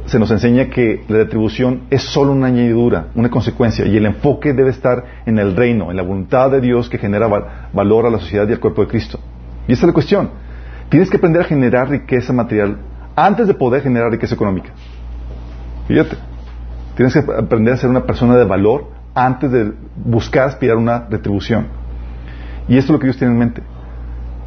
[0.05, 4.51] se nos enseña que la retribución es solo una añadidura, una consecuencia, y el enfoque
[4.53, 7.27] debe estar en el reino, en la voluntad de Dios que genera
[7.71, 9.19] valor a la sociedad y al cuerpo de Cristo.
[9.67, 10.31] Y esa es la cuestión.
[10.89, 12.77] Tienes que aprender a generar riqueza material
[13.15, 14.71] antes de poder generar riqueza económica.
[15.87, 16.17] Fíjate.
[16.95, 21.78] Tienes que aprender a ser una persona de valor antes de buscar aspirar una retribución.
[22.69, 23.63] Y esto es lo que Dios tiene en mente.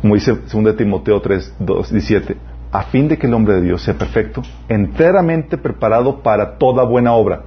[0.00, 2.36] Como dice 2 Timoteo 3, 2, 17,
[2.70, 7.12] a fin de que el hombre de Dios sea perfecto, enteramente preparado para toda buena
[7.12, 7.42] obra.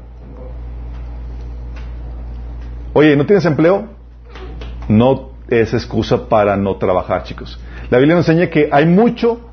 [2.94, 3.88] Oye, ¿no tienes empleo?
[4.88, 7.60] No es excusa para no trabajar, chicos.
[7.90, 9.50] La Biblia nos enseña que hay mucho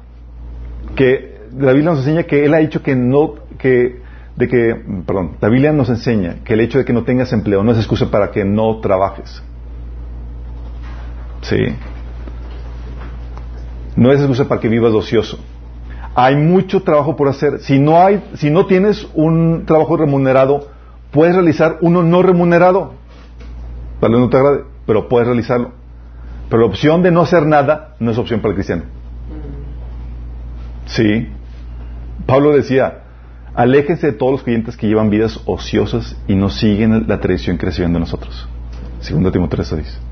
[0.94, 4.01] que la Biblia nos enseña que él ha dicho que no que
[4.36, 4.74] de que
[5.07, 7.78] perdón, la Biblia nos enseña que el hecho de que no tengas empleo no es
[7.78, 9.43] excusa para que no trabajes.
[11.43, 11.59] Sí.
[13.97, 15.39] No es excusa para que vivas ocioso.
[16.14, 17.60] Hay mucho trabajo por hacer.
[17.60, 20.69] Si no hay, si no tienes un trabajo remunerado,
[21.10, 22.94] puedes realizar uno no remunerado.
[24.01, 25.73] Tal vez no te agrade, pero puedes realizarlo.
[26.48, 28.85] Pero la opción de no hacer nada no es opción para el cristiano.
[30.86, 31.28] Sí.
[32.27, 33.05] Pablo decía,
[33.55, 37.66] aléjense de todos los creyentes que llevan vidas ociosas y no siguen la tradición que
[37.66, 38.48] reciben de nosotros.
[39.01, 40.11] Segundo Timoteo 3 dice.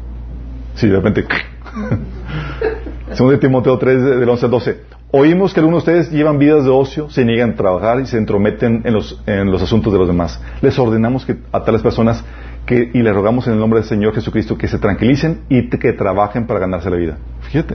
[0.74, 1.24] Sí, de repente.
[3.12, 4.80] Segundo Timoteo 3, del 11 al 12.
[5.12, 8.16] Oímos que algunos de ustedes llevan vidas de ocio, se niegan a trabajar y se
[8.16, 10.40] entrometen en los, en los asuntos de los demás.
[10.62, 12.24] Les ordenamos que, a tales personas
[12.64, 15.92] que, y les rogamos en el nombre del Señor Jesucristo que se tranquilicen y que
[15.94, 17.18] trabajen para ganarse la vida.
[17.40, 17.74] Fíjate.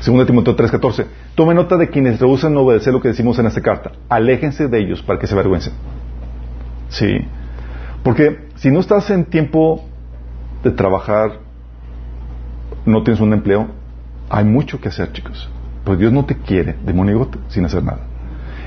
[0.00, 1.06] Segundo Timoteo 3, 14.
[1.36, 3.92] Tome nota de quienes rehusan obedecer lo que decimos en esta carta.
[4.08, 5.74] Aléjense de ellos para que se avergüencen.
[6.88, 7.18] Sí.
[8.02, 9.84] Porque si no estás en tiempo
[10.64, 11.49] de trabajar
[12.84, 13.68] no tienes un empleo,
[14.28, 15.48] hay mucho que hacer, chicos.
[15.84, 18.00] Pues Dios no te quiere de sin hacer nada.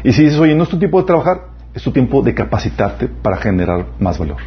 [0.03, 3.07] Y si dices, oye, no es tu tiempo de trabajar, es tu tiempo de capacitarte
[3.07, 4.37] para generar más valor.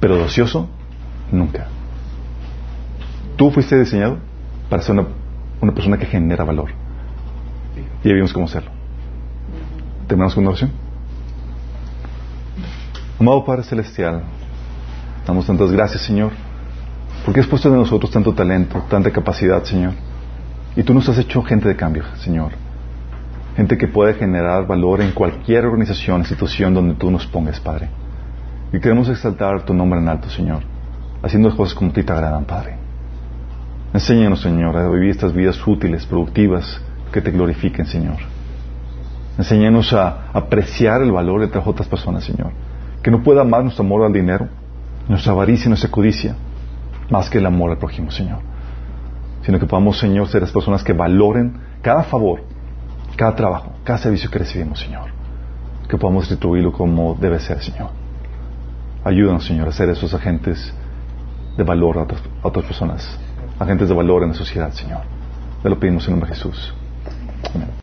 [0.00, 0.68] Pero de ocioso,
[1.32, 1.68] nunca.
[3.36, 4.18] Tú fuiste diseñado
[4.68, 5.08] para ser una,
[5.60, 6.70] una persona que genera valor.
[8.04, 8.70] Y ya vimos cómo hacerlo.
[10.06, 10.72] ¿Terminamos con una oración?
[13.18, 14.22] Amado Padre Celestial,
[15.26, 16.32] damos tantas gracias, Señor
[17.30, 19.92] porque has puesto en nosotros tanto talento, tanta capacidad, Señor.
[20.74, 22.50] Y tú nos has hecho gente de cambio, Señor.
[23.54, 27.88] Gente que puede generar valor en cualquier organización, institución donde tú nos pongas, Padre.
[28.72, 30.64] Y queremos exaltar tu nombre en alto, Señor,
[31.22, 32.78] haciendo las cosas como a ti te agradan, Padre.
[33.94, 36.82] Enséñanos, Señor, a vivir estas vidas útiles, productivas,
[37.12, 38.16] que te glorifiquen, Señor.
[39.38, 42.50] Enséñanos a apreciar el valor de otras personas, Señor.
[43.04, 44.48] Que no pueda amar nuestro amor al dinero,
[45.06, 46.34] nuestra avaricia nuestra codicia
[47.10, 48.38] más que el amor al prójimo, Señor.
[49.42, 52.42] Sino que podamos, Señor, ser las personas que valoren cada favor,
[53.16, 55.10] cada trabajo, cada servicio que recibimos, Señor.
[55.88, 57.90] Que podamos retribuirlo como debe ser, Señor.
[59.04, 60.72] Ayúdanos, Señor, a ser esos agentes
[61.56, 63.18] de valor a otras, a otras personas,
[63.58, 65.00] agentes de valor en la sociedad, Señor.
[65.62, 66.74] Te lo pedimos en nombre de Jesús.
[67.54, 67.70] Amén.